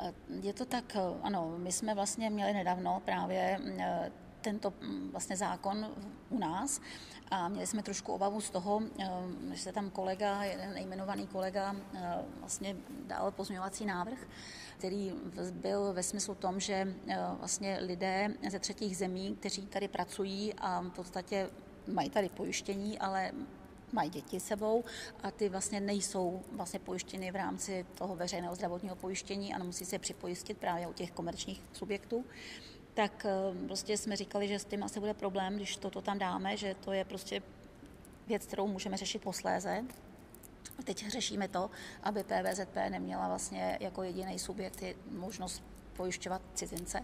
Eh, 0.00 0.12
je 0.42 0.52
to 0.52 0.64
tak, 0.64 0.96
eh, 0.96 1.00
ano, 1.22 1.54
my 1.58 1.72
jsme 1.72 1.94
vlastně 1.94 2.30
měli 2.30 2.52
nedávno 2.52 3.02
právě 3.04 3.60
eh, 3.78 4.12
tento 4.40 4.72
mm, 4.80 5.10
vlastně 5.10 5.36
zákon 5.36 5.90
u 6.30 6.38
nás 6.38 6.80
a 7.30 7.48
měli 7.48 7.66
jsme 7.66 7.82
trošku 7.82 8.12
obavu 8.12 8.40
z 8.40 8.50
toho, 8.50 8.82
že 9.52 9.62
se 9.62 9.72
tam 9.72 9.90
kolega, 9.90 10.42
jeden 10.42 10.74
nejmenovaný 10.74 11.26
kolega 11.26 11.76
vlastně 12.40 12.76
dal 13.06 13.30
pozměňovací 13.30 13.86
návrh, 13.86 14.18
který 14.78 15.12
byl 15.50 15.92
ve 15.92 16.02
smyslu 16.02 16.34
tom, 16.34 16.60
že 16.60 16.94
vlastně 17.38 17.78
lidé 17.80 18.34
ze 18.50 18.58
třetích 18.58 18.96
zemí, 18.96 19.36
kteří 19.40 19.66
tady 19.66 19.88
pracují 19.88 20.54
a 20.54 20.80
v 20.80 20.90
podstatě 20.90 21.50
mají 21.86 22.10
tady 22.10 22.28
pojištění, 22.28 22.98
ale 22.98 23.32
mají 23.92 24.10
děti 24.10 24.40
sebou 24.40 24.84
a 25.22 25.30
ty 25.30 25.48
vlastně 25.48 25.80
nejsou 25.80 26.42
vlastně 26.52 26.78
pojištěny 26.78 27.30
v 27.30 27.36
rámci 27.36 27.86
toho 27.94 28.16
veřejného 28.16 28.54
zdravotního 28.54 28.96
pojištění 28.96 29.54
a 29.54 29.64
musí 29.64 29.84
se 29.84 29.98
připojistit 29.98 30.58
právě 30.58 30.86
u 30.86 30.92
těch 30.92 31.10
komerčních 31.10 31.62
subjektů 31.72 32.24
tak 32.94 33.26
eh, 33.26 33.66
prostě 33.66 33.96
jsme 33.96 34.16
říkali, 34.16 34.48
že 34.48 34.58
s 34.58 34.64
tím 34.64 34.82
asi 34.82 35.00
bude 35.00 35.14
problém, 35.14 35.56
když 35.56 35.76
toto 35.76 36.00
tam 36.00 36.18
dáme, 36.18 36.56
že 36.56 36.74
to 36.74 36.92
je 36.92 37.04
prostě 37.04 37.42
věc, 38.26 38.46
kterou 38.46 38.66
můžeme 38.66 38.96
řešit 38.96 39.22
posléze. 39.22 39.84
A 40.78 40.82
teď 40.82 41.08
řešíme 41.08 41.48
to, 41.48 41.70
aby 42.02 42.24
PVZP 42.24 42.74
neměla 42.88 43.28
vlastně 43.28 43.78
jako 43.80 44.02
jediný 44.02 44.38
subjekt 44.38 44.84
možnost 45.10 45.62
pojišťovat 45.96 46.42
cizince. 46.54 47.02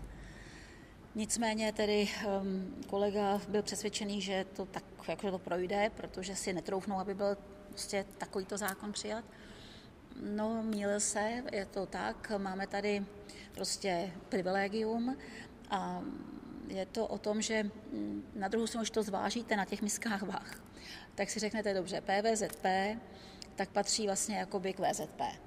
Nicméně 1.16 1.72
tedy 1.72 2.08
um, 2.26 2.76
kolega 2.86 3.40
byl 3.48 3.62
přesvědčený, 3.62 4.20
že 4.20 4.46
to 4.56 4.66
tak, 4.66 4.84
jako 5.08 5.30
to 5.30 5.38
projde, 5.38 5.90
protože 5.96 6.36
si 6.36 6.52
netroufnou, 6.52 6.98
aby 6.98 7.14
byl 7.14 7.36
prostě 7.68 8.04
takovýto 8.18 8.56
zákon 8.56 8.92
přijat. 8.92 9.24
No, 10.22 10.62
mýlil 10.62 11.00
se, 11.00 11.42
je 11.52 11.66
to 11.66 11.86
tak, 11.86 12.32
máme 12.38 12.66
tady 12.66 13.06
prostě 13.54 14.12
privilegium 14.28 15.16
a 15.70 16.02
je 16.68 16.86
to 16.86 17.06
o 17.06 17.18
tom, 17.18 17.42
že 17.42 17.62
mm, 17.62 18.32
na 18.34 18.48
druhou 18.48 18.66
stranu, 18.66 18.82
když 18.82 18.90
to 18.90 19.02
zvážíte 19.02 19.56
na 19.56 19.64
těch 19.64 19.82
miskách 19.82 20.22
váh, 20.22 20.60
tak 21.14 21.30
si 21.30 21.38
řeknete 21.40 21.74
dobře, 21.74 22.00
PVZP, 22.00 22.66
tak 23.54 23.68
patří 23.68 24.06
vlastně 24.06 24.36
jakoby 24.36 24.72
k 24.72 24.80
VZP. 24.80 25.45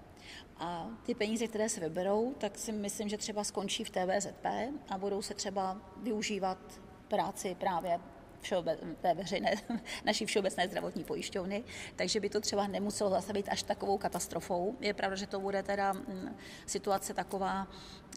A 0.60 0.88
ty 1.06 1.16
peníze, 1.16 1.48
které 1.48 1.70
se 1.70 1.80
vyberou, 1.80 2.34
tak 2.38 2.58
si 2.58 2.72
myslím, 2.72 3.10
že 3.10 3.18
třeba 3.18 3.44
skončí 3.44 3.84
v 3.84 3.90
TVZP 3.90 4.46
a 4.90 4.98
budou 4.98 5.22
se 5.22 5.34
třeba 5.34 5.82
využívat 6.04 6.58
práci 7.08 7.56
právě 7.60 8.00
všeobe, 8.42 8.78
té 9.02 9.14
veřejné, 9.14 9.56
naší 10.06 10.26
všeobecné 10.26 10.68
zdravotní 10.68 11.04
pojišťovny, 11.04 11.64
takže 11.96 12.20
by 12.20 12.30
to 12.30 12.42
třeba 12.42 12.68
nemuselo 12.68 13.10
zase 13.10 13.34
být 13.34 13.50
až 13.50 13.64
takovou 13.64 13.98
katastrofou. 13.98 14.78
Je 14.80 14.94
pravda, 14.94 15.16
že 15.16 15.28
to 15.28 15.40
bude 15.40 15.64
teda 15.64 15.94
mm, 15.94 16.36
situace 16.66 17.14
taková 17.14 17.68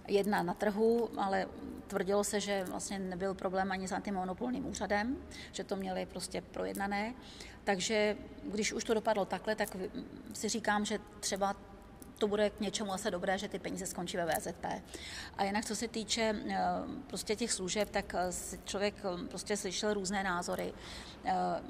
jedna 0.09 0.43
na 0.43 0.55
trhu, 0.55 1.11
ale 1.21 1.49
tvrdilo 1.87 2.25
se, 2.25 2.41
že 2.41 2.65
vlastně 2.65 2.99
nebyl 2.99 3.35
problém 3.35 3.73
ani 3.73 3.89
s 3.89 3.93
antimonopolním 3.93 4.67
úřadem, 4.67 5.17
že 5.53 5.65
to 5.65 5.77
měli 5.77 6.07
prostě 6.07 6.41
projednané. 6.41 7.15
Takže 7.65 8.17
když 8.43 8.73
už 8.73 8.85
to 8.85 8.95
dopadlo 8.95 9.25
takhle, 9.25 9.55
tak 9.55 9.77
si 10.33 10.49
říkám, 10.49 10.85
že 10.85 10.99
třeba 11.21 11.57
to 12.23 12.29
bude 12.29 12.51
k 12.51 12.61
něčemu 12.61 12.93
asi 12.93 13.11
dobré, 13.11 13.39
že 13.39 13.49
ty 13.49 13.59
peníze 13.59 13.87
skončí 13.87 14.17
ve 14.17 14.27
VZP. 14.27 14.65
A 15.37 15.45
jinak, 15.45 15.65
co 15.65 15.77
se 15.77 15.89
týče 15.89 16.35
eh, 16.49 16.59
prostě 17.07 17.37
těch 17.37 17.53
služeb, 17.53 17.91
tak 17.91 18.15
eh, 18.15 18.31
člověk 18.65 18.95
eh, 19.05 19.29
prostě 19.29 19.57
slyšel 19.57 19.95
různé 19.95 20.25
názory. 20.25 20.73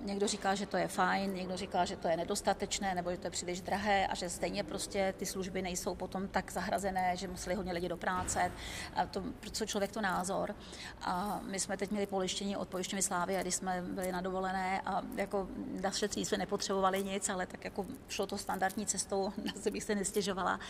Někdo 0.05 0.29
říká, 0.29 0.55
že 0.55 0.67
to 0.67 0.77
je 0.77 0.88
fajn, 0.88 1.35
někdo 1.35 1.57
říká, 1.57 1.85
že 1.85 1.97
to 1.97 2.09
je 2.09 2.17
nedostatečné, 2.17 2.95
nebo 2.95 3.11
že 3.11 3.17
to 3.17 3.27
je 3.27 3.31
příliš 3.31 3.61
drahé 3.61 4.07
a 4.07 4.15
že 4.15 4.31
stejně 4.31 4.65
prostě 4.65 5.15
ty 5.19 5.27
služby 5.27 5.62
nejsou 5.62 5.95
potom 5.95 6.29
tak 6.29 6.53
zahrazené, 6.53 7.17
že 7.17 7.29
museli 7.29 7.57
hodně 7.57 7.73
lidi 7.73 7.88
do 7.88 7.97
práce. 7.97 8.53
A 8.95 9.07
to, 9.07 9.23
co 9.53 9.67
člověk 9.67 9.93
to 9.93 10.01
názor. 10.01 10.55
A 11.03 11.41
my 11.43 11.61
jsme 11.61 11.77
teď 11.77 11.91
měli 11.91 12.07
polištění 12.07 12.57
od 12.57 12.69
pojišťovny 12.69 13.03
Slávy, 13.03 13.38
když 13.41 13.55
jsme 13.55 13.83
byli 13.83 14.12
na 14.12 14.21
dovolené 14.21 14.81
a 14.81 15.03
jako 15.17 15.49
na 15.83 15.91
jsme 15.93 16.38
nepotřebovali 16.38 17.05
nic, 17.05 17.29
ale 17.29 17.47
tak 17.47 17.65
jako 17.65 17.87
šlo 18.09 18.27
to 18.27 18.38
standardní 18.38 18.87
cestou, 18.87 19.33
na 19.65 19.71
bych 19.71 19.83
se 19.83 19.95
nestěžovala 19.95 20.41
pracovala. 20.42 20.61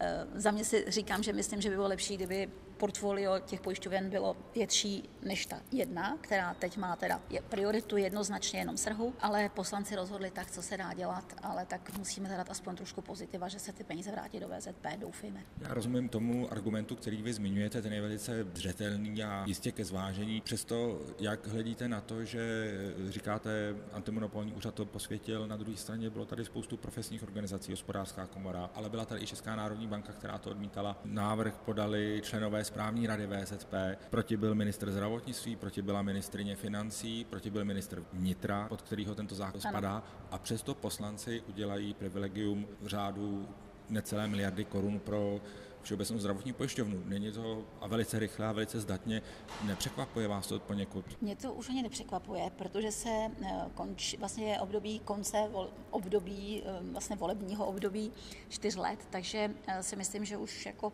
Eh, 0.00 0.26
za 0.34 0.50
mě 0.50 0.64
si 0.64 0.84
říkám, 0.88 1.22
že 1.22 1.32
myslím, 1.32 1.60
že 1.60 1.68
by 1.68 1.74
bylo 1.76 1.88
lepší, 1.88 2.16
kdyby 2.16 2.48
portfolio 2.76 3.38
těch 3.38 3.60
pojišťoven 3.60 4.10
bylo 4.10 4.36
větší 4.54 5.08
než 5.22 5.46
ta 5.46 5.60
jedna, 5.72 6.16
která 6.20 6.54
teď 6.54 6.76
má 6.76 6.96
teda 6.96 7.20
prioritu 7.48 7.96
jednoznačně 7.96 8.58
jenom 8.58 8.76
srhu, 8.76 9.14
ale 9.20 9.48
poslanci 9.48 9.96
rozhodli 9.96 10.30
tak, 10.30 10.50
co 10.50 10.62
se 10.62 10.76
dá 10.76 10.94
dělat, 10.94 11.24
ale 11.42 11.66
tak 11.66 11.98
musíme 11.98 12.28
zadat 12.28 12.50
aspoň 12.50 12.76
trošku 12.76 13.00
pozitiva, 13.00 13.48
že 13.48 13.58
se 13.58 13.72
ty 13.72 13.84
peníze 13.84 14.10
vrátí 14.10 14.40
do 14.40 14.48
VZP, 14.48 14.86
doufejme. 14.98 15.40
Já 15.60 15.74
rozumím 15.74 16.08
tomu 16.08 16.52
argumentu, 16.52 16.96
který 16.96 17.22
vy 17.22 17.32
zmiňujete, 17.32 17.82
ten 17.82 17.92
je 17.92 18.00
velice 18.00 18.44
dřetelný 18.44 19.24
a 19.24 19.44
jistě 19.46 19.72
ke 19.72 19.84
zvážení. 19.84 20.40
Přesto, 20.40 21.00
jak 21.18 21.46
hledíte 21.46 21.88
na 21.88 22.00
to, 22.00 22.24
že 22.24 22.72
říkáte, 23.08 23.74
antimonopolní 23.92 24.52
úřad 24.52 24.74
to 24.74 24.84
posvětil, 24.84 25.46
na 25.46 25.56
druhé 25.56 25.76
straně 25.76 26.10
bylo 26.10 26.26
tady 26.26 26.44
spoustu 26.44 26.76
profesních 26.76 27.22
organizací, 27.22 27.72
hospodářská 27.72 28.26
komora, 28.26 28.70
ale 28.74 28.90
byla 28.90 29.03
tady 29.06 29.22
i 29.22 29.26
Česká 29.26 29.56
národní 29.56 29.86
banka, 29.86 30.12
která 30.12 30.38
to 30.38 30.50
odmítala. 30.50 30.96
Návrh 31.04 31.54
podali 31.54 32.20
členové 32.24 32.64
správní 32.64 33.06
rady 33.06 33.26
VZP. 33.26 33.74
Proti 34.10 34.36
byl 34.36 34.54
minister 34.54 34.90
zdravotnictví, 34.90 35.56
proti 35.56 35.82
byla 35.82 36.02
ministrině 36.02 36.56
financí, 36.56 37.26
proti 37.30 37.50
byl 37.50 37.64
minister 37.64 38.02
vnitra, 38.12 38.66
pod 38.68 38.82
kterého 38.82 39.14
tento 39.14 39.34
zákon 39.34 39.60
spadá. 39.60 40.02
A 40.30 40.38
přesto 40.38 40.74
poslanci 40.74 41.42
udělají 41.48 41.94
privilegium 41.94 42.66
v 42.80 42.86
řádu 42.86 43.48
necelé 43.88 44.28
miliardy 44.28 44.64
korun 44.64 45.00
pro 45.00 45.40
Všeobecnou 45.84 46.18
zdravotní 46.18 46.52
pojišťovnu. 46.52 47.02
Není 47.04 47.32
to 47.32 47.64
a 47.80 47.86
velice 47.86 48.18
rychle 48.18 48.46
a 48.46 48.52
velice 48.52 48.80
zdatně. 48.80 49.22
Nepřekvapuje 49.64 50.28
vás 50.28 50.46
to 50.46 50.60
poněkud? 50.60 51.22
Mě 51.22 51.36
to 51.36 51.52
už 51.52 51.68
ani 51.68 51.82
nepřekvapuje, 51.82 52.50
protože 52.56 52.92
se 52.92 53.08
eh, 53.08 53.50
končí, 53.74 54.16
vlastně 54.16 54.50
je 54.50 54.60
období 54.60 54.98
konce 54.98 55.50
období, 55.90 56.62
eh, 56.66 56.78
vlastně 56.92 57.16
volebního 57.16 57.66
období 57.66 58.12
čtyř 58.48 58.76
let, 58.76 58.98
takže 59.10 59.50
eh, 59.66 59.82
si 59.82 59.96
myslím, 59.96 60.24
že 60.24 60.36
už 60.36 60.66
jako 60.66 60.92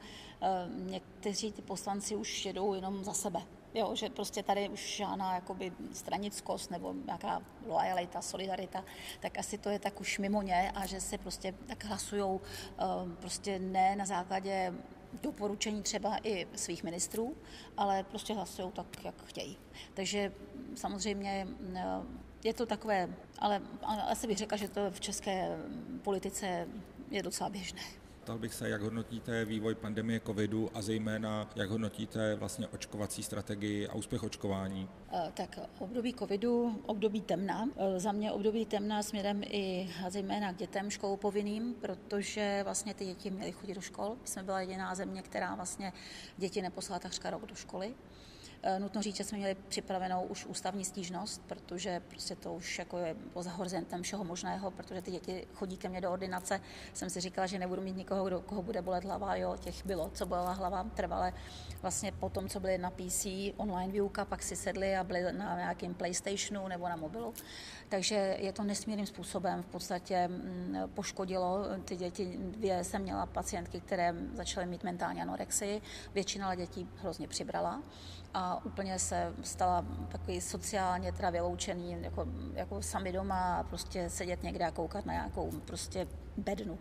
někteří 0.76 1.52
ty 1.52 1.62
poslanci 1.62 2.16
už 2.16 2.46
jedou 2.46 2.74
jenom 2.74 3.04
za 3.04 3.12
sebe. 3.12 3.40
Jo, 3.74 3.94
že 3.94 4.08
prostě 4.08 4.42
tady 4.42 4.68
už 4.68 4.96
žádná 4.96 5.34
jakoby 5.34 5.72
stranickost 5.92 6.70
nebo 6.70 6.94
nějaká 7.06 7.42
lojalita, 7.66 8.22
solidarita, 8.22 8.84
tak 9.20 9.38
asi 9.38 9.58
to 9.58 9.70
je 9.70 9.78
tak 9.78 10.00
už 10.00 10.18
mimo 10.18 10.42
ně 10.42 10.72
a 10.74 10.86
že 10.86 11.00
se 11.00 11.18
prostě 11.18 11.54
tak 11.66 11.84
hlasují 11.84 12.40
prostě 13.20 13.58
ne 13.58 13.96
na 13.96 14.04
základě 14.04 14.74
doporučení 15.22 15.82
třeba 15.82 16.18
i 16.22 16.46
svých 16.54 16.84
ministrů, 16.84 17.36
ale 17.76 18.04
prostě 18.04 18.34
hlasují 18.34 18.72
tak, 18.72 19.04
jak 19.04 19.24
chtějí. 19.24 19.58
Takže 19.94 20.32
samozřejmě 20.74 21.46
je 22.44 22.54
to 22.54 22.66
takové, 22.66 23.08
ale 23.38 23.62
asi 24.08 24.26
bych 24.26 24.38
řekla, 24.38 24.58
že 24.58 24.68
to 24.68 24.90
v 24.90 25.00
české 25.00 25.58
politice 26.02 26.68
je 27.10 27.22
docela 27.22 27.50
běžné. 27.50 27.82
Ptal 28.20 28.38
bych 28.38 28.54
se, 28.54 28.68
jak 28.68 28.82
hodnotíte 28.82 29.44
vývoj 29.44 29.74
pandemie 29.74 30.20
covidu 30.20 30.70
a 30.74 30.82
zejména 30.82 31.50
jak 31.56 31.70
hodnotíte 31.70 32.34
vlastně 32.34 32.68
očkovací 32.68 33.22
strategii 33.22 33.88
a 33.88 33.94
úspěch 33.94 34.22
očkování? 34.22 34.88
Eh, 35.12 35.32
tak 35.34 35.58
období 35.78 36.14
covidu, 36.14 36.82
období 36.86 37.20
temna. 37.20 37.68
Eh, 37.76 38.00
za 38.00 38.12
mě 38.12 38.32
období 38.32 38.66
temna 38.66 39.02
směrem 39.02 39.42
i 39.44 39.90
zejména 40.08 40.52
k 40.52 40.56
dětem 40.56 40.90
školou 40.90 41.16
povinným, 41.16 41.74
protože 41.74 42.60
vlastně 42.64 42.94
ty 42.94 43.04
děti 43.04 43.30
měly 43.30 43.52
chodit 43.52 43.74
do 43.74 43.80
škol. 43.80 44.16
My 44.22 44.28
jsme 44.28 44.42
byla 44.42 44.60
jediná 44.60 44.94
země, 44.94 45.22
která 45.22 45.54
vlastně 45.54 45.92
děti 46.36 46.62
neposlala 46.62 46.98
takřka 46.98 47.30
rok 47.30 47.46
do 47.46 47.54
školy. 47.54 47.94
Eh, 48.62 48.80
nutno 48.80 49.02
říct, 49.02 49.16
že 49.16 49.24
jsme 49.24 49.38
měli 49.38 49.56
připravenou 49.68 50.22
už 50.22 50.46
ústavní 50.46 50.84
stížnost, 50.84 51.42
protože 51.46 52.00
prostě 52.08 52.36
to 52.36 52.54
už 52.54 52.78
jako 52.78 52.98
je 52.98 53.16
horizontem 53.48 54.02
všeho 54.02 54.24
možného, 54.24 54.70
protože 54.70 55.02
ty 55.02 55.10
děti 55.10 55.46
chodí 55.54 55.76
ke 55.76 55.88
mně 55.88 56.00
do 56.00 56.10
ordinace. 56.10 56.60
Jsem 56.94 57.10
si 57.10 57.20
říkala, 57.20 57.46
že 57.46 57.58
nebudu 57.58 57.82
mít 57.82 57.96
nikoho, 57.96 58.24
kdo, 58.24 58.40
koho 58.40 58.62
bude 58.62 58.82
bolet 58.82 59.04
hlava. 59.04 59.36
Jo, 59.36 59.56
těch 59.60 59.86
bylo, 59.86 60.10
co 60.14 60.26
bolela 60.26 60.52
hlava, 60.52 60.84
trvale 60.94 61.32
vlastně 61.82 62.12
po 62.12 62.28
tom, 62.28 62.48
co 62.48 62.60
byli 62.60 62.78
na 62.78 62.90
PC, 62.90 63.26
online 63.56 63.92
výuka, 63.92 64.24
pak 64.24 64.42
si 64.42 64.56
sedli 64.56 64.96
a 64.96 65.04
byli 65.04 65.32
na 65.32 65.56
nějakém 65.56 65.94
PlayStationu 65.94 66.68
nebo 66.68 66.88
na 66.88 66.96
mobilu. 66.96 67.34
Takže 67.88 68.36
je 68.38 68.52
to 68.52 68.64
nesmírným 68.64 69.06
způsobem 69.06 69.62
v 69.62 69.66
podstatě 69.66 70.28
mm, 70.28 70.76
poškodilo. 70.94 71.64
Ty 71.84 71.96
děti, 71.96 72.38
dvě 72.40 72.84
jsem 72.84 73.02
měla 73.02 73.26
pacientky, 73.26 73.80
které 73.80 74.14
začaly 74.32 74.66
mít 74.66 74.84
mentální 74.84 75.22
anorexii. 75.22 75.82
Většina 76.14 76.54
dětí 76.54 76.88
hrozně 76.96 77.28
přibrala 77.28 77.82
a 78.34 78.64
úplně 78.64 78.98
se 78.98 79.34
stala 79.42 79.84
takový 80.08 80.40
sociálně 80.40 81.12
teda 81.12 81.30
vyloučený, 81.30 81.96
jako, 82.02 82.26
jako 82.54 82.82
sami 82.82 83.12
doma 83.12 83.56
a 83.56 83.62
prostě 83.62 84.10
sedět 84.10 84.42
někde 84.42 84.64
a 84.64 84.70
koukat 84.70 85.06
na 85.06 85.12
nějakou 85.12 85.50
prostě 85.50 86.06
bednu. 86.36 86.78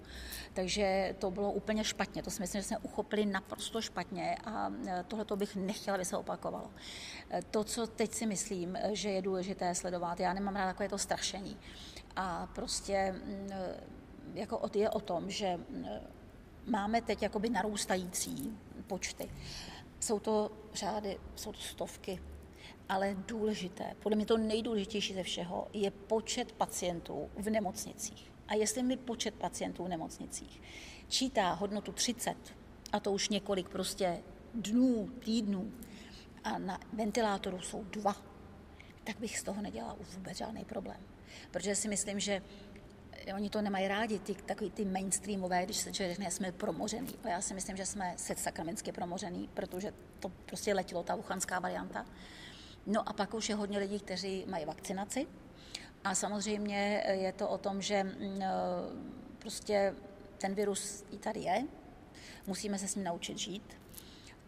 Takže 0.53 1.15
to 1.19 1.31
bylo 1.31 1.51
úplně 1.51 1.83
špatně, 1.83 2.23
to 2.23 2.31
si 2.31 2.41
myslím, 2.41 2.61
že 2.61 2.67
jsme 2.67 2.77
uchopili 2.77 3.25
naprosto 3.25 3.81
špatně 3.81 4.37
a 4.45 4.71
e, 4.87 5.03
tohle 5.07 5.25
to 5.25 5.35
bych 5.35 5.55
nechtěla, 5.55 5.95
aby 5.95 6.05
se 6.05 6.17
opakovalo. 6.17 6.69
E, 7.31 7.41
to, 7.41 7.63
co 7.63 7.87
teď 7.87 8.13
si 8.13 8.25
myslím, 8.25 8.77
že 8.91 9.09
je 9.09 9.21
důležité 9.21 9.75
sledovat, 9.75 10.19
já 10.19 10.33
nemám 10.33 10.55
ráda 10.55 10.67
takové 10.67 10.89
to 10.89 10.97
strašení. 10.97 11.57
A 12.15 12.47
prostě 12.55 12.93
e, 12.93 13.15
jako 14.33 14.69
je 14.73 14.89
o 14.89 14.99
tom, 14.99 15.29
že 15.29 15.59
máme 16.65 17.01
teď 17.01 17.21
jakoby 17.21 17.49
narůstající 17.49 18.57
počty. 18.87 19.29
Jsou 19.99 20.19
to 20.19 20.51
řády, 20.73 21.19
jsou 21.35 21.51
to 21.51 21.59
stovky, 21.59 22.21
ale 22.89 23.15
důležité, 23.27 23.95
podle 23.99 24.15
mě 24.15 24.25
to 24.25 24.37
nejdůležitější 24.37 25.13
ze 25.13 25.23
všeho, 25.23 25.67
je 25.73 25.91
počet 25.91 26.51
pacientů 26.51 27.29
v 27.37 27.49
nemocnicích. 27.49 28.31
A 28.47 28.53
jestli 28.53 28.83
mi 28.83 28.97
počet 28.97 29.35
pacientů 29.35 29.83
v 29.83 29.89
nemocnicích 29.89 30.61
čítá 31.07 31.53
hodnotu 31.53 31.91
30, 31.91 32.35
a 32.91 32.99
to 32.99 33.11
už 33.11 33.29
několik 33.29 33.69
prostě 33.69 34.23
dnů, 34.53 35.09
týdnů, 35.25 35.71
a 36.43 36.57
na 36.57 36.79
ventilátoru 36.93 37.61
jsou 37.61 37.83
dva, 37.83 38.15
tak 39.03 39.19
bych 39.19 39.39
z 39.39 39.43
toho 39.43 39.61
nedělala 39.61 39.93
už 39.93 40.07
vůbec 40.15 40.37
žádný 40.37 40.65
problém. 40.65 40.99
Protože 41.51 41.75
si 41.75 41.87
myslím, 41.87 42.19
že 42.19 42.41
oni 43.33 43.49
to 43.49 43.61
nemají 43.61 43.87
rádi, 43.87 44.19
ty, 44.19 44.33
takový 44.33 44.71
ty 44.71 44.85
mainstreamové, 44.85 45.65
když 45.65 45.77
se 45.77 45.91
člověk 45.91 46.15
řekne, 46.15 46.31
jsme 46.31 46.51
promořený. 46.51 47.15
A 47.23 47.29
já 47.29 47.41
si 47.41 47.53
myslím, 47.53 47.77
že 47.77 47.85
jsme 47.85 48.13
sakramentsky 48.17 48.91
promořený, 48.91 49.49
protože 49.53 49.93
to 50.19 50.29
prostě 50.45 50.73
letělo, 50.73 51.03
ta 51.03 51.15
wuhanská 51.15 51.59
varianta. 51.59 52.05
No 52.85 53.09
a 53.09 53.13
pak 53.13 53.33
už 53.33 53.49
je 53.49 53.55
hodně 53.55 53.79
lidí, 53.79 53.99
kteří 53.99 54.45
mají 54.47 54.65
vakcinaci. 54.65 55.27
A 56.03 56.15
samozřejmě 56.15 57.03
je 57.09 57.33
to 57.33 57.49
o 57.49 57.57
tom, 57.57 57.81
že 57.81 58.03
mm, 58.03 58.41
e, 58.41 58.47
prostě 59.39 59.95
ten 60.37 60.53
virus 60.53 61.03
i 61.11 61.17
tady 61.17 61.39
je, 61.39 61.63
musíme 62.47 62.79
se 62.79 62.87
s 62.87 62.95
ním 62.95 63.03
naučit 63.03 63.37
žít. 63.37 63.79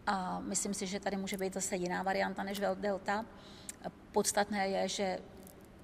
A 0.06 0.40
myslím 0.40 0.74
si, 0.74 0.86
že 0.86 1.00
tady 1.00 1.16
může 1.16 1.36
být 1.36 1.54
zase 1.54 1.76
jiná 1.76 2.02
varianta 2.02 2.42
než 2.42 2.60
delta. 2.74 3.26
Podstatné 4.12 4.68
je, 4.68 4.88
že 4.88 5.18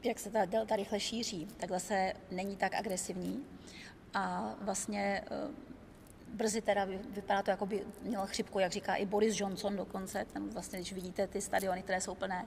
jak 0.02 0.18
se 0.18 0.30
ta 0.30 0.44
delta 0.44 0.76
rychle 0.76 1.00
šíří, 1.00 1.48
tak 1.56 1.70
zase 1.70 2.12
není 2.30 2.56
tak 2.56 2.74
agresivní 2.74 3.44
a 4.14 4.54
vlastně 4.60 5.22
eh, 5.30 5.50
brzy 6.28 6.60
teda 6.60 6.86
vypadá 7.10 7.42
to, 7.42 7.50
jako 7.50 7.66
by 7.66 7.84
měl 8.02 8.26
chřipku, 8.26 8.58
jak 8.58 8.72
říká 8.72 8.94
i 8.94 9.06
Boris 9.06 9.40
Johnson 9.40 9.76
dokonce, 9.76 10.26
ten 10.32 10.48
vlastně, 10.48 10.78
když 10.78 10.92
vidíte 10.92 11.26
ty 11.26 11.40
stadiony, 11.40 11.82
které 11.82 12.00
jsou 12.00 12.14
plné, 12.14 12.46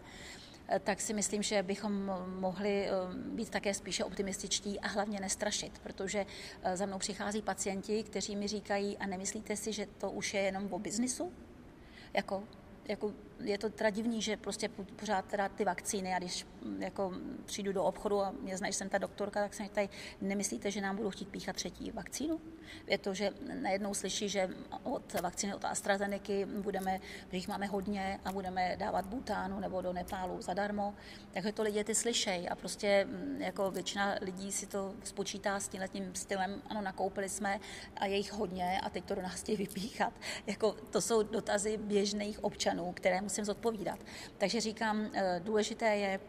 eh, 0.68 0.80
tak 0.80 1.02
si 1.02 1.14
myslím, 1.14 1.44
že 1.44 1.64
bychom 1.64 2.06
mohli 2.40 2.88
eh, 2.88 2.92
být 3.14 3.50
také 3.50 3.74
spíše 3.74 4.04
optimističtí 4.04 4.80
a 4.80 4.88
hlavně 4.88 5.20
nestrašit, 5.20 5.80
protože 5.80 6.26
za 6.74 6.86
mnou 6.86 6.98
přichází 6.98 7.42
pacienti, 7.42 8.04
kteří 8.04 8.36
mi 8.36 8.48
říkají, 8.48 8.98
a 8.98 9.06
nemyslíte 9.08 9.56
si, 9.56 9.74
že 9.74 9.88
to 9.98 10.12
už 10.12 10.34
je 10.34 10.42
jenom 10.42 10.74
o 10.74 10.80
biznisu? 10.80 11.34
Jako 12.14 12.44
jako 12.86 13.14
je 13.44 13.58
to 13.58 13.70
teda 13.70 13.90
divný, 13.90 14.22
že 14.22 14.38
prostě 14.38 14.70
pořád 14.70 15.26
teda 15.26 15.50
ty 15.50 15.66
vakcíny 15.66 16.14
a 16.14 16.20
když 16.20 16.46
mm, 16.62 16.84
jako 16.84 17.14
přijdu 17.46 17.74
do 17.74 17.84
obchodu 17.84 18.22
a 18.22 18.34
mě 18.42 18.58
znají, 18.58 18.74
jsem 18.74 18.90
ta 18.90 18.98
doktorka, 18.98 19.42
tak 19.42 19.54
se 19.54 19.64
mi 19.64 19.70
tady 19.70 19.90
nemyslíte, 20.22 20.72
že 20.72 20.82
nám 20.82 20.96
budou 20.96 21.10
chtít 21.10 21.30
píchat 21.30 21.56
třetí 21.56 21.92
vakcínu? 21.92 22.42
Je 22.88 22.98
to, 22.98 23.14
že 23.14 23.32
najednou 23.62 23.94
slyší, 23.94 24.30
že 24.30 24.50
od 24.84 25.14
vakcíny 25.22 25.56
od 25.56 25.66
AstraZeneca 25.66 26.34
budeme, 26.62 27.00
že 27.32 27.38
jich 27.38 27.48
máme 27.48 27.66
hodně 27.66 28.20
a 28.26 28.32
budeme 28.32 28.76
dávat 28.80 29.06
Butánu 29.06 29.60
nebo 29.60 29.82
do 29.82 29.94
Nepálu 29.94 30.42
zadarmo, 30.42 30.94
takže 31.32 31.52
to 31.52 31.64
lidi 31.64 31.84
ty 31.84 31.96
slyšej 31.96 32.48
a 32.52 32.56
prostě 32.56 33.06
mm, 33.10 33.42
jako 33.42 33.72
většina 33.72 34.16
lidí 34.22 34.52
si 34.52 34.66
to 34.66 34.94
spočítá 35.04 35.60
s 35.60 35.68
tímhletím 35.68 36.16
stylem, 36.16 36.62
ano, 36.70 36.82
nakoupili 36.82 37.30
jsme 37.30 37.60
a 37.96 38.06
je 38.06 38.18
jich 38.18 38.34
hodně 38.34 38.82
a 38.84 38.90
teď 38.90 39.06
to 39.06 39.16
do 39.16 39.22
nás 39.22 39.42
chtějí 39.42 39.58
vypíchat. 39.58 40.14
Jako, 40.48 40.76
to 40.90 41.02
jsou 41.02 41.24
dotazy 41.24 41.78
běžných 41.78 42.44
občanů, 42.44 42.92
které 42.94 43.22
musím 43.32 43.46
zodpovídat. 43.46 44.00
Takže 44.38 44.62
říkám, 44.62 45.10
eh, 45.14 45.42
důležité 45.44 45.96
je 45.96 46.20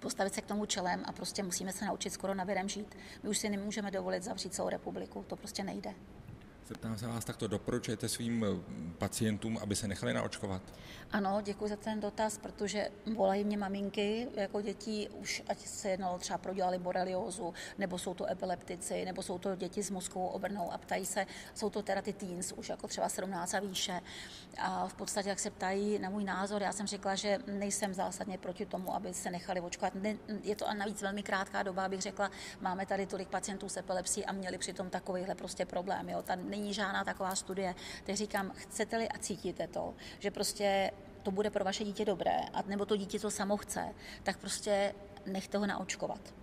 postavit 0.00 0.34
se 0.34 0.40
k 0.40 0.46
tomu 0.46 0.66
čelem 0.66 1.02
a 1.04 1.12
prostě 1.12 1.42
musíme 1.42 1.72
se 1.72 1.84
naučit 1.84 2.10
skoro 2.10 2.34
na 2.34 2.44
věrem 2.44 2.68
žít. 2.68 2.96
My 3.22 3.28
už 3.28 3.38
si 3.38 3.48
nemůžeme 3.48 3.90
dovolit 3.90 4.22
zavřít 4.22 4.54
celou 4.54 4.68
republiku, 4.68 5.24
to 5.28 5.36
prostě 5.36 5.64
nejde. 5.64 5.94
Zeptám 6.68 6.98
se 6.98 7.06
vás 7.06 7.24
takto, 7.24 7.46
doporučujete 7.46 8.08
svým 8.08 8.44
eh, 8.44 8.48
pacientům, 8.98 9.58
aby 9.62 9.76
se 9.76 9.88
nechali 9.88 10.14
naočkovat? 10.14 10.62
Ano, 11.12 11.40
děkuji 11.42 11.68
za 11.68 11.76
ten 11.76 12.00
dotaz, 12.00 12.38
protože 12.38 12.88
volají 13.16 13.44
mě 13.44 13.58
maminky 13.58 14.28
jako 14.34 14.60
dětí, 14.60 15.08
už 15.08 15.42
ať 15.48 15.66
se 15.66 15.88
jednalo 15.88 16.18
třeba 16.18 16.38
prodělali 16.38 16.78
boreliózu, 16.78 17.54
nebo 17.78 17.98
jsou 17.98 18.14
to 18.14 18.30
epileptici, 18.30 19.04
nebo 19.04 19.22
jsou 19.22 19.38
to 19.38 19.56
děti 19.56 19.82
s 19.82 19.90
mozkovou 19.90 20.26
obrnou 20.26 20.72
a 20.72 20.78
ptají 20.78 21.06
se, 21.06 21.26
jsou 21.54 21.70
to 21.70 21.82
teda 21.82 22.02
ty 22.02 22.12
teens, 22.12 22.52
už 22.52 22.68
jako 22.68 22.88
třeba 22.88 23.08
17 23.08 23.54
a 23.54 23.60
výše. 23.60 24.00
A 24.58 24.88
v 24.88 24.94
podstatě, 24.94 25.28
jak 25.28 25.40
se 25.40 25.50
ptají 25.50 25.98
na 25.98 26.10
můj 26.10 26.24
názor, 26.24 26.62
já 26.62 26.72
jsem 26.72 26.86
řekla, 26.86 27.14
že 27.14 27.38
nejsem 27.46 27.94
zásadně 27.94 28.38
proti 28.38 28.66
tomu, 28.66 28.94
aby 28.94 29.14
se 29.14 29.30
nechali 29.30 29.60
očkovat. 29.60 29.92
Je 30.42 30.56
to 30.56 30.68
a 30.68 30.74
navíc 30.74 31.02
velmi 31.02 31.22
krátká 31.22 31.62
doba, 31.62 31.84
abych 31.84 32.02
řekla, 32.02 32.30
máme 32.60 32.86
tady 32.86 33.06
tolik 33.06 33.28
pacientů 33.28 33.68
s 33.68 33.76
epilepsií 33.76 34.26
a 34.26 34.32
měli 34.32 34.58
přitom 34.58 34.90
takovýhle 34.90 35.34
prostě 35.34 35.66
problém. 35.66 36.08
Jo. 36.08 36.22
Ta 36.22 36.34
není 36.52 36.74
žádná 36.74 37.04
taková 37.04 37.34
studie. 37.34 37.74
Tak 38.04 38.16
říkám, 38.16 38.52
chcete-li 38.54 39.08
a 39.08 39.18
cítíte 39.18 39.66
to, 39.66 39.94
že 40.18 40.30
prostě 40.30 40.90
to 41.22 41.30
bude 41.30 41.50
pro 41.50 41.64
vaše 41.64 41.84
dítě 41.84 42.04
dobré, 42.04 42.36
a 42.54 42.62
nebo 42.62 42.84
to 42.86 42.96
dítě 42.96 43.18
to 43.18 43.30
samo 43.30 43.56
chce, 43.56 43.94
tak 44.22 44.38
prostě 44.38 44.94
nechte 45.26 45.58
ho 45.58 45.66
naočkovat. 45.66 46.34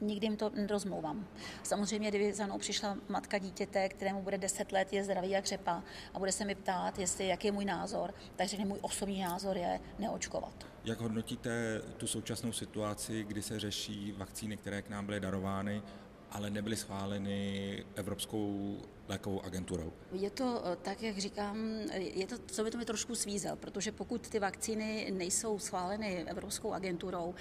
Nikdy 0.00 0.26
jim 0.26 0.36
to 0.36 0.50
nerozmlouvám. 0.50 1.26
Samozřejmě, 1.62 2.08
kdyby 2.08 2.32
za 2.32 2.46
mnou 2.46 2.58
přišla 2.58 2.96
matka 3.08 3.38
dítěte, 3.38 3.88
kterému 3.88 4.22
bude 4.22 4.38
10 4.38 4.72
let, 4.72 4.92
je 4.92 5.04
zdravý 5.04 5.30
jak 5.30 5.44
řepa 5.44 5.82
a 6.14 6.18
bude 6.18 6.32
se 6.32 6.44
mi 6.44 6.54
ptát, 6.54 6.98
jestli, 6.98 7.28
jaký 7.28 7.46
je 7.46 7.52
můj 7.52 7.64
názor, 7.64 8.14
tak 8.36 8.48
řekne, 8.48 8.64
můj 8.64 8.78
osobní 8.82 9.22
názor 9.22 9.56
je 9.56 9.80
neočkovat. 9.98 10.66
Jak 10.84 11.00
hodnotíte 11.00 11.82
tu 11.96 12.06
současnou 12.06 12.52
situaci, 12.52 13.24
kdy 13.24 13.42
se 13.42 13.60
řeší 13.60 14.12
vakcíny, 14.12 14.56
které 14.56 14.82
k 14.82 14.88
nám 14.88 15.06
byly 15.06 15.20
darovány 15.20 15.82
ale 16.30 16.50
nebyly 16.50 16.76
schváleny 16.76 17.84
Evropskou 17.94 18.76
lékovou 19.08 19.44
agenturou. 19.44 19.92
Je 20.12 20.30
to 20.30 20.62
eh, 20.64 20.76
tak, 20.76 21.02
jak 21.02 21.18
říkám, 21.18 21.56
je 21.94 22.26
to, 22.26 22.38
co 22.46 22.64
by 22.64 22.70
to 22.70 22.78
mi 22.78 22.84
trošku 22.84 23.14
svízel, 23.14 23.56
protože 23.56 23.92
pokud 23.92 24.28
ty 24.28 24.38
vakcíny 24.38 25.10
nejsou 25.10 25.58
schváleny 25.58 26.24
Evropskou 26.24 26.72
agenturou, 26.72 27.34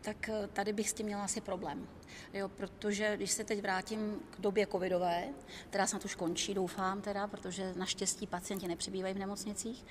tak 0.00 0.28
eh, 0.28 0.48
tady 0.52 0.72
bych 0.72 0.90
s 0.90 0.92
tím 0.92 1.06
měla 1.06 1.24
asi 1.24 1.40
problém. 1.40 1.88
Jo, 2.32 2.48
protože 2.48 3.16
když 3.16 3.30
se 3.30 3.44
teď 3.44 3.62
vrátím 3.62 4.20
k 4.30 4.40
době 4.40 4.66
covidové, 4.66 5.28
která 5.70 5.86
snad 5.86 6.04
už 6.04 6.14
končí, 6.14 6.54
doufám 6.54 7.00
teda, 7.00 7.26
protože 7.26 7.74
naštěstí 7.76 8.26
pacienti 8.26 8.68
nepřibývají 8.68 9.14
v 9.14 9.18
nemocnicích, 9.18 9.84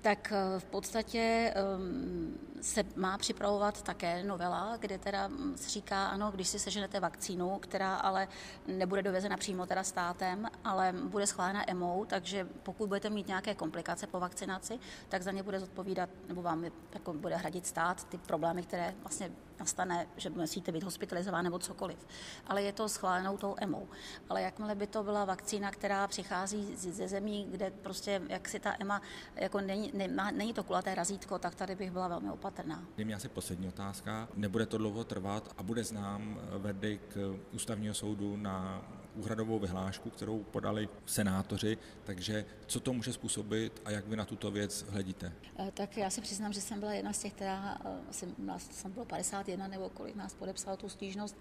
tak 0.00 0.32
eh, 0.32 0.60
v 0.60 0.64
podstatě 0.64 1.52
ehm, 1.54 2.38
se 2.60 2.84
má 2.96 3.18
připravovat 3.18 3.82
také 3.82 4.24
novela, 4.24 4.76
kde 4.76 4.98
teda 4.98 5.28
mm, 5.28 5.56
se 5.56 5.70
říká, 5.70 6.06
ano, 6.06 6.30
když 6.30 6.48
si 6.48 6.58
seženete 6.58 7.00
vakcínu, 7.00 7.58
která 7.58 7.96
ale 7.96 8.28
nebude 8.66 9.02
dovezena 9.02 9.36
přímo 9.36 9.66
teda 9.66 9.82
státem, 9.84 10.48
ale 10.64 10.92
bude 10.92 11.26
schválena 11.26 11.70
EMO, 11.70 12.04
takže 12.06 12.48
pokud 12.62 12.88
budete 12.88 13.10
mít 13.10 13.28
nějaké 13.28 13.54
komplikace 13.54 14.06
po 14.06 14.20
vakcinaci, 14.20 14.78
tak 15.08 15.22
za 15.22 15.30
ně 15.30 15.42
bude 15.42 15.60
zodpovídat, 15.60 16.10
nebo 16.28 16.42
vám 16.42 16.64
jako 16.94 17.12
bude 17.12 17.36
hradit 17.36 17.66
stát 17.66 18.04
ty 18.04 18.18
problémy, 18.18 18.62
které 18.62 18.94
vlastně 19.02 19.30
nastane, 19.60 20.06
že 20.16 20.30
musíte 20.30 20.72
být 20.72 20.82
hospitalizován 20.82 21.44
nebo 21.44 21.58
cokoliv. 21.58 22.06
Ale 22.46 22.62
je 22.62 22.72
to 22.72 22.88
schválenou 22.88 23.36
tou 23.36 23.54
EMO. 23.58 23.88
Ale 24.28 24.42
jakmile 24.42 24.74
by 24.74 24.86
to 24.86 25.02
byla 25.02 25.24
vakcína, 25.24 25.70
která 25.70 26.06
přichází 26.08 26.76
ze 26.76 27.08
zemí, 27.08 27.46
kde 27.50 27.70
prostě, 27.70 28.22
jak 28.28 28.48
si 28.48 28.60
ta 28.60 28.74
EMA, 28.80 29.02
jako 29.34 29.60
není, 29.60 29.92
ne, 29.94 30.32
není 30.32 30.54
to 30.54 30.64
kulaté 30.64 30.94
razítko, 30.94 31.38
tak 31.38 31.54
tady 31.54 31.74
bych 31.74 31.90
byla 31.90 32.08
velmi 32.08 32.30
opatrná. 32.30 32.82
Jdeme 32.96 33.14
asi 33.14 33.28
poslední 33.28 33.68
otázka. 33.68 34.28
Nebude 34.34 34.66
to 34.66 34.78
dlouho 34.78 35.04
trvat 35.04 35.54
a 35.58 35.62
bude 35.62 35.84
znám 35.84 36.40
verdikt 36.58 37.16
ústavního 37.52 37.94
soudu 37.94 38.36
na 38.36 38.82
úhradovou 39.18 39.58
vyhlášku, 39.58 40.10
kterou 40.10 40.42
podali 40.42 40.88
senátoři, 41.06 41.78
takže 42.04 42.44
co 42.66 42.80
to 42.80 42.92
může 42.92 43.12
způsobit 43.12 43.82
a 43.84 43.90
jak 43.90 44.06
vy 44.06 44.16
na 44.16 44.24
tuto 44.24 44.50
věc 44.50 44.84
hledíte? 44.88 45.32
Eh, 45.58 45.70
tak 45.74 45.96
já 45.96 46.10
se 46.10 46.20
přiznám, 46.20 46.52
že 46.52 46.60
jsem 46.60 46.80
byla 46.80 46.92
jedna 46.92 47.12
z 47.12 47.18
těch, 47.18 47.32
která, 47.32 47.78
eh, 47.84 47.88
asi 48.10 48.26
nás 48.38 48.68
jsem 48.70 48.92
bylo 48.92 49.04
51 49.04 49.68
nebo 49.68 49.88
kolik 49.88 50.16
nás 50.16 50.34
podepsalo 50.34 50.76
tu 50.76 50.88
stížnost. 50.88 51.36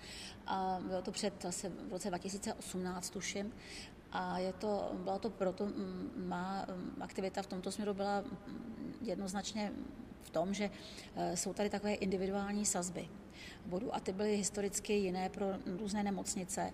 A 0.48 0.80
bylo 0.88 1.02
to 1.02 1.12
před 1.12 1.46
asi 1.46 1.70
v 1.70 1.92
roce 1.92 2.10
2018, 2.10 3.10
tuším, 3.10 3.54
a 4.12 4.40
je 4.40 4.54
to, 4.54 4.92
byla 5.04 5.20
to 5.20 5.30
proto, 5.30 5.68
má 6.16 6.66
aktivita 7.02 7.42
v 7.42 7.48
tomto 7.48 7.72
směru 7.72 7.94
byla 7.94 8.24
jednoznačně 9.02 9.72
v 10.22 10.30
tom, 10.30 10.54
že 10.54 10.70
eh, 11.16 11.38
jsou 11.38 11.54
tady 11.54 11.70
takové 11.70 11.94
individuální 11.94 12.66
sazby 12.66 13.10
bodu 13.66 13.96
a 13.96 14.00
ty 14.00 14.14
byly 14.14 14.38
historicky 14.38 14.94
jiné 14.94 15.30
pro 15.30 15.46
různé 15.80 16.04
nemocnice 16.04 16.74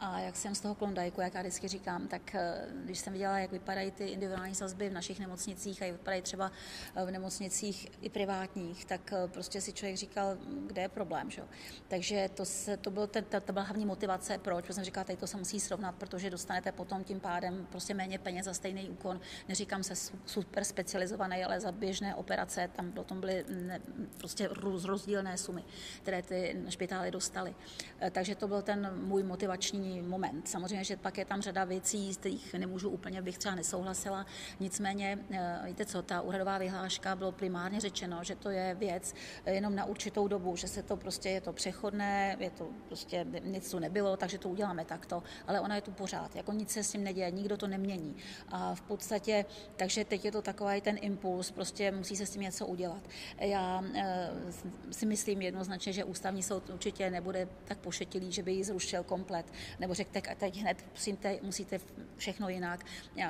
a 0.00 0.18
jak 0.20 0.36
jsem 0.36 0.54
z 0.54 0.60
toho 0.60 0.74
klondajku, 0.74 1.20
jak 1.20 1.34
já 1.34 1.40
vždycky 1.40 1.68
říkám, 1.68 2.08
tak 2.08 2.34
eh, 2.34 2.68
když 2.84 2.98
jsem 2.98 3.12
viděla, 3.12 3.38
jak 3.38 3.52
vypadají 3.52 3.90
ty 3.90 4.06
individuální 4.06 4.54
sazby 4.54 4.88
v 4.88 4.92
našich 4.92 5.20
nemocnicích 5.20 5.82
a 5.82 5.84
jak 5.84 5.94
vypadají 5.96 6.22
třeba 6.22 6.52
eh, 6.96 7.04
v 7.04 7.10
nemocnicích 7.10 7.88
i 8.02 8.08
privátních, 8.08 8.84
tak 8.84 9.12
eh, 9.12 9.28
prostě 9.28 9.60
si 9.60 9.72
člověk 9.72 9.96
říkal, 9.96 10.36
kde 10.66 10.82
je 10.82 10.88
problém. 10.88 11.30
Že? 11.30 11.42
Takže 11.88 12.30
to, 12.34 12.44
se, 12.44 12.76
to, 12.76 12.90
byl 12.90 13.06
ten, 13.06 13.24
ta, 13.24 13.40
to 13.40 13.52
byla 13.52 13.64
hlavní 13.64 13.86
motivace, 13.86 14.38
proč. 14.38 14.64
Protože 14.64 14.74
jsem 14.74 14.84
říkala, 14.84 15.04
tady 15.04 15.16
to 15.16 15.26
se 15.26 15.36
musí 15.36 15.60
srovnat, 15.60 15.94
protože 15.94 16.30
dostanete 16.30 16.72
potom 16.72 17.04
tím 17.04 17.20
pádem 17.20 17.66
prostě 17.70 17.94
méně 17.94 18.18
peněz 18.18 18.44
za 18.44 18.54
stejný 18.54 18.90
úkon. 18.90 19.20
Neříkám 19.48 19.82
se 19.82 20.12
super 20.26 20.64
specializovaný, 20.64 21.44
ale 21.44 21.60
za 21.60 21.72
běžné 21.72 22.14
operace 22.14 22.70
tam 22.76 22.92
potom 22.92 23.20
byly 23.20 23.44
ne, 23.48 23.80
prostě 24.18 24.48
rozdílné 24.82 25.38
sumy, 25.38 25.64
které 26.02 26.22
ty 26.22 26.62
špitály 26.68 27.10
dostaly. 27.10 27.54
Takže 28.10 28.34
to 28.34 28.48
byl 28.48 28.62
ten 28.62 28.90
můj 28.94 29.22
motivační 29.22 29.87
moment. 29.88 30.48
Samozřejmě, 30.48 30.84
že 30.84 30.96
pak 30.96 31.18
je 31.18 31.24
tam 31.24 31.42
řada 31.42 31.64
věcí, 31.64 32.14
z 32.14 32.16
kterých 32.16 32.54
nemůžu 32.54 32.90
úplně, 32.90 33.22
bych 33.22 33.38
třeba 33.38 33.54
nesouhlasila. 33.54 34.26
Nicméně, 34.60 35.18
eh, 35.30 35.60
víte 35.64 35.86
co, 35.86 36.02
ta 36.02 36.20
úhradová 36.20 36.58
vyhláška 36.58 37.16
bylo 37.16 37.32
primárně 37.32 37.80
řečeno, 37.80 38.24
že 38.24 38.34
to 38.34 38.50
je 38.50 38.74
věc 38.74 39.14
eh, 39.44 39.52
jenom 39.52 39.74
na 39.74 39.84
určitou 39.84 40.28
dobu, 40.28 40.56
že 40.56 40.68
se 40.68 40.82
to 40.82 40.96
prostě 40.96 41.28
je 41.28 41.40
to 41.40 41.52
přechodné, 41.52 42.36
je 42.40 42.50
to 42.50 42.68
prostě 42.86 43.26
nic 43.44 43.70
tu 43.70 43.78
nebylo, 43.78 44.16
takže 44.16 44.38
to 44.38 44.48
uděláme 44.48 44.84
takto, 44.84 45.22
ale 45.46 45.60
ona 45.60 45.74
je 45.74 45.80
tu 45.80 45.90
pořád, 45.90 46.36
jako 46.36 46.52
nic 46.52 46.70
se 46.70 46.84
s 46.84 46.92
tím 46.92 47.04
neděje, 47.04 47.30
nikdo 47.30 47.56
to 47.56 47.66
nemění. 47.66 48.16
A 48.48 48.74
v 48.74 48.80
podstatě, 48.80 49.44
takže 49.76 50.04
teď 50.04 50.24
je 50.24 50.32
to 50.32 50.42
takový 50.42 50.80
ten 50.80 50.98
impuls, 51.00 51.50
prostě 51.50 51.92
musí 51.92 52.16
se 52.16 52.26
s 52.26 52.30
tím 52.30 52.42
něco 52.42 52.66
udělat. 52.66 53.02
Já 53.38 53.84
eh, 53.94 54.30
si 54.90 55.06
myslím 55.06 55.42
jednoznačně, 55.42 55.92
že 55.92 56.04
ústavní 56.04 56.42
soud 56.42 56.70
určitě 56.70 57.10
nebude 57.10 57.48
tak 57.64 57.78
pošetilý, 57.78 58.32
že 58.32 58.42
by 58.42 58.52
ji 58.52 58.64
zrušil 58.64 59.02
komplet, 59.02 59.46
nebo 59.80 59.94
řekl, 59.94 60.10
tak 60.12 60.36
teď 60.36 60.60
hned 60.60 60.84
musíte, 60.92 61.38
musíte 61.42 61.80
všechno 62.16 62.48
jinak. 62.48 62.84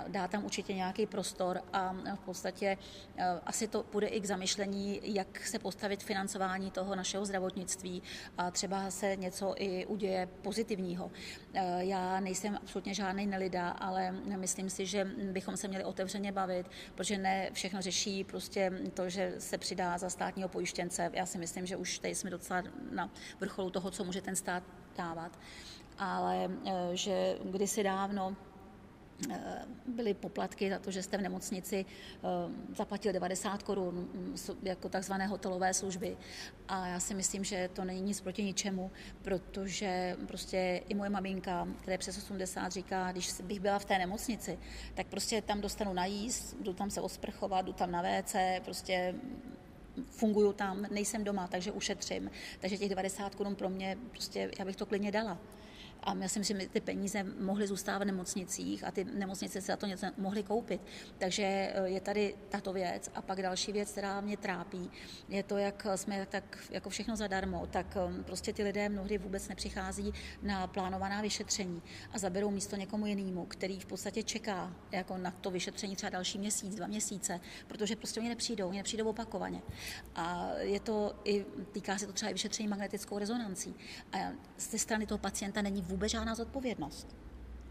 Dá 0.09 0.29
tam 0.29 0.45
určitě 0.45 0.75
nějaký 0.75 1.07
prostor 1.07 1.63
a 1.73 1.93
v 2.15 2.21
podstatě 2.21 2.79
eh, 3.17 3.25
asi 3.47 3.69
to 3.69 3.85
bude 3.93 4.07
i 4.07 4.21
k 4.21 4.27
zamyšlení, 4.27 5.01
jak 5.03 5.47
se 5.47 5.59
postavit 5.59 6.03
financování 6.03 6.71
toho 6.71 6.95
našeho 6.95 7.25
zdravotnictví 7.25 8.03
a 8.39 8.51
třeba 8.51 8.91
se 8.91 9.17
něco 9.17 9.55
i 9.57 9.87
uděje 9.87 10.29
pozitivního. 10.43 11.11
Eh, 11.55 11.85
já 11.85 12.21
nejsem 12.21 12.57
absolutně 12.57 12.95
žádný 12.95 13.27
nelida, 13.27 13.69
ale 13.71 14.13
myslím 14.37 14.71
si, 14.71 14.87
že 14.87 15.05
bychom 15.05 15.57
se 15.57 15.69
měli 15.69 15.85
otevřeně 15.85 16.33
bavit, 16.33 16.71
protože 16.95 17.19
ne 17.19 17.51
všechno 17.53 17.83
řeší 17.83 18.25
prostě 18.25 18.73
to, 18.95 19.09
že 19.09 19.35
se 19.39 19.59
přidá 19.59 19.99
za 19.99 20.11
státního 20.11 20.49
pojištěnce. 20.49 21.11
Já 21.13 21.27
si 21.27 21.39
myslím, 21.39 21.67
že 21.67 21.77
už 21.77 21.99
tady 21.99 22.15
jsme 22.15 22.31
docela 22.31 22.63
na 22.93 23.11
vrcholu 23.41 23.71
toho, 23.71 23.91
co 23.91 24.05
může 24.05 24.23
ten 24.23 24.37
stát 24.37 24.63
dávat. 24.97 25.39
Ale 25.99 26.51
eh, 26.67 26.97
že 26.97 27.39
kdysi 27.45 27.83
dávno 27.83 28.37
Eh, 29.31 29.65
byly 29.87 30.15
poplatky 30.15 30.71
za 30.71 30.79
to, 30.79 30.91
že 30.91 31.03
jste 31.03 31.19
v 31.19 31.23
nemocnici 31.23 31.85
eh, 31.87 32.21
zaplatil 32.77 33.13
90 33.13 33.63
korun 33.63 33.95
mm, 33.95 34.37
jako 34.63 34.89
takzvané 34.89 35.27
hotelové 35.27 35.75
služby. 35.75 36.17
A 36.69 36.87
já 36.87 37.01
si 37.01 37.15
myslím, 37.15 37.45
že 37.45 37.71
to 37.73 37.85
není 37.85 38.01
nic 38.01 38.21
proti 38.21 38.45
ničemu, 38.45 38.91
protože 39.23 40.17
prostě 40.27 40.83
i 40.89 40.95
moje 40.95 41.11
maminka, 41.11 41.69
která 41.79 41.93
je 41.93 41.99
přes 41.99 42.19
80, 42.19 42.73
říká, 42.73 43.13
když 43.13 43.33
bych 43.41 43.61
byla 43.61 43.79
v 43.79 43.85
té 43.85 43.99
nemocnici, 43.99 44.59
tak 44.95 45.07
prostě 45.07 45.43
tam 45.43 45.61
dostanu 45.61 45.93
najíst, 45.93 46.57
jdu 46.61 46.73
tam 46.73 46.91
se 46.91 47.01
osprchovat, 47.01 47.65
jdu 47.65 47.73
tam 47.73 47.91
na 47.91 48.03
WC, 48.03 48.37
prostě 48.65 49.15
funguju 50.11 50.53
tam, 50.53 50.87
nejsem 50.91 51.25
doma, 51.25 51.49
takže 51.49 51.73
ušetřím. 51.73 52.31
Takže 52.61 52.79
těch 52.79 52.89
90 52.89 53.35
korun 53.35 53.55
pro 53.55 53.69
mě, 53.69 53.99
prostě 54.11 54.51
já 54.59 54.65
bych 54.65 54.77
to 54.77 54.87
klidně 54.87 55.13
dala. 55.13 55.39
A 56.09 56.15
myslím, 56.15 56.45
že 56.45 56.55
ty 56.55 56.81
peníze 56.81 57.23
mohly 57.41 57.67
zůstávat 57.67 58.03
v 58.03 58.07
nemocnicích 58.07 58.85
a 58.85 58.91
ty 58.91 59.05
nemocnice 59.05 59.61
se 59.61 59.67
za 59.67 59.77
to 59.77 59.87
něco 59.87 60.07
mohly 60.19 60.43
koupit. 60.43 60.81
Takže 61.19 61.43
eh, 61.43 61.73
je 61.85 62.01
tady 62.01 62.35
tato 62.49 62.73
věc. 62.73 63.11
A 63.15 63.23
pak 63.23 63.43
další 63.43 63.73
věc, 63.73 63.91
která 63.91 64.21
mě 64.21 64.37
trápí, 64.37 64.91
je 65.29 65.43
to, 65.43 65.57
jak 65.59 65.87
jsme 65.95 66.27
tak 66.27 66.59
jako 66.71 66.91
všechno 66.91 67.17
zadarmo, 67.17 67.67
tak 67.67 67.97
eh, 67.97 68.23
prostě 68.23 68.53
ty 68.53 68.63
lidé 68.63 68.89
mnohdy 68.89 69.19
vůbec 69.19 69.49
nepřichází 69.49 70.13
na 70.43 70.67
plánovaná 70.67 71.21
vyšetření 71.21 71.83
a 72.13 72.19
zaberou 72.19 72.51
místo 72.51 72.77
někomu 72.77 73.07
jinému, 73.07 73.47
který 73.47 73.81
v 73.81 73.87
podstatě 73.87 74.23
čeká 74.23 74.77
jako 74.93 75.17
na 75.19 75.31
to 75.31 75.51
vyšetření 75.51 75.97
třeba 75.97 76.11
další 76.11 76.39
měsíc, 76.39 76.75
dva 76.75 76.87
měsíce, 76.87 77.41
protože 77.67 77.97
prostě 77.97 78.21
oni 78.21 78.29
nepřijdou, 78.29 78.69
oni 78.69 78.77
nepřijdou 78.77 79.09
opakovaně. 79.09 79.63
A 80.15 80.51
je 80.59 80.81
to 80.81 81.15
i, 81.25 81.45
týká 81.73 81.99
se 81.99 82.07
to 82.07 82.13
třeba 82.13 82.31
i 82.31 82.33
vyšetření 82.33 82.69
magnetickou 82.69 83.19
rezonancí. 83.19 83.75
A 84.13 84.19
ze 84.59 84.79
strany 84.79 85.07
toho 85.07 85.19
pacienta 85.19 85.63
není 85.63 85.83
vůbec 85.83 85.98
žádná 86.07 86.35
zodpovědnost, 86.35 87.17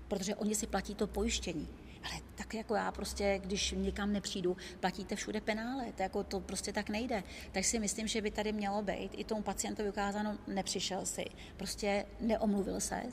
protože 0.08 0.36
oni 0.36 0.56
si 0.56 0.68
platí 0.68 0.96
to 0.96 1.08
pojištění. 1.08 1.68
Ale 2.04 2.22
tak 2.36 2.54
jako 2.54 2.76
já 2.76 2.92
prostě, 2.92 3.40
když 3.44 3.72
nikam 3.72 4.14
nepřijdu, 4.14 4.58
platíte 4.80 5.16
všude 5.16 5.42
penále, 5.42 5.86
to, 5.96 6.02
jako 6.02 6.24
to 6.24 6.40
prostě 6.40 6.74
tak 6.74 6.90
nejde. 6.90 7.24
Tak 7.52 7.66
si 7.66 7.80
myslím, 7.80 8.08
že 8.08 8.22
by 8.22 8.32
tady 8.32 8.52
mělo 8.52 8.82
být 8.82 9.12
i 9.16 9.24
tomu 9.24 9.42
pacientovi 9.42 9.90
ukázáno, 9.90 10.38
nepřišel 10.48 11.06
si, 11.06 11.26
prostě 11.58 12.06
neomluvil 12.20 12.80
se, 12.80 13.04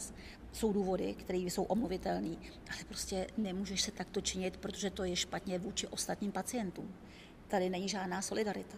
jsou 0.52 0.72
důvody, 0.72 1.14
které 1.14 1.38
jsou 1.38 1.62
omluvitelné, 1.62 2.36
ale 2.70 2.84
prostě 2.88 3.26
nemůžeš 3.36 3.82
se 3.82 3.90
takto 3.90 4.20
činit, 4.20 4.56
protože 4.56 4.90
to 4.90 5.04
je 5.04 5.16
špatně 5.16 5.58
vůči 5.58 5.86
ostatním 5.86 6.32
pacientům. 6.32 6.94
Tady 7.48 7.70
není 7.70 7.88
žádná 7.88 8.22
solidarita. 8.22 8.76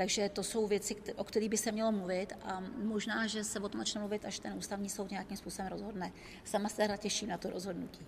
Takže 0.00 0.28
to 0.28 0.42
jsou 0.42 0.66
věci, 0.66 0.96
o 1.16 1.24
kterých 1.24 1.48
by 1.48 1.56
se 1.56 1.72
mělo 1.72 1.92
mluvit 1.92 2.32
a 2.42 2.62
možná, 2.76 3.26
že 3.26 3.44
se 3.44 3.60
o 3.60 3.68
tom 3.68 3.80
začne 3.80 4.00
mluvit, 4.00 4.24
až 4.24 4.38
ten 4.38 4.52
ústavní 4.58 4.88
soud 4.88 5.10
nějakým 5.10 5.36
způsobem 5.36 5.70
rozhodne. 5.70 6.12
Sama 6.44 6.68
se 6.68 6.76
teda 6.76 6.96
těším 6.96 7.28
na 7.28 7.38
to 7.38 7.50
rozhodnutí. 7.50 8.06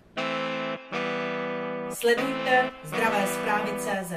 Sledujte 1.93 2.71
zdravé 2.83 3.27
zprávy 3.27 3.71
CZ. 3.79 4.13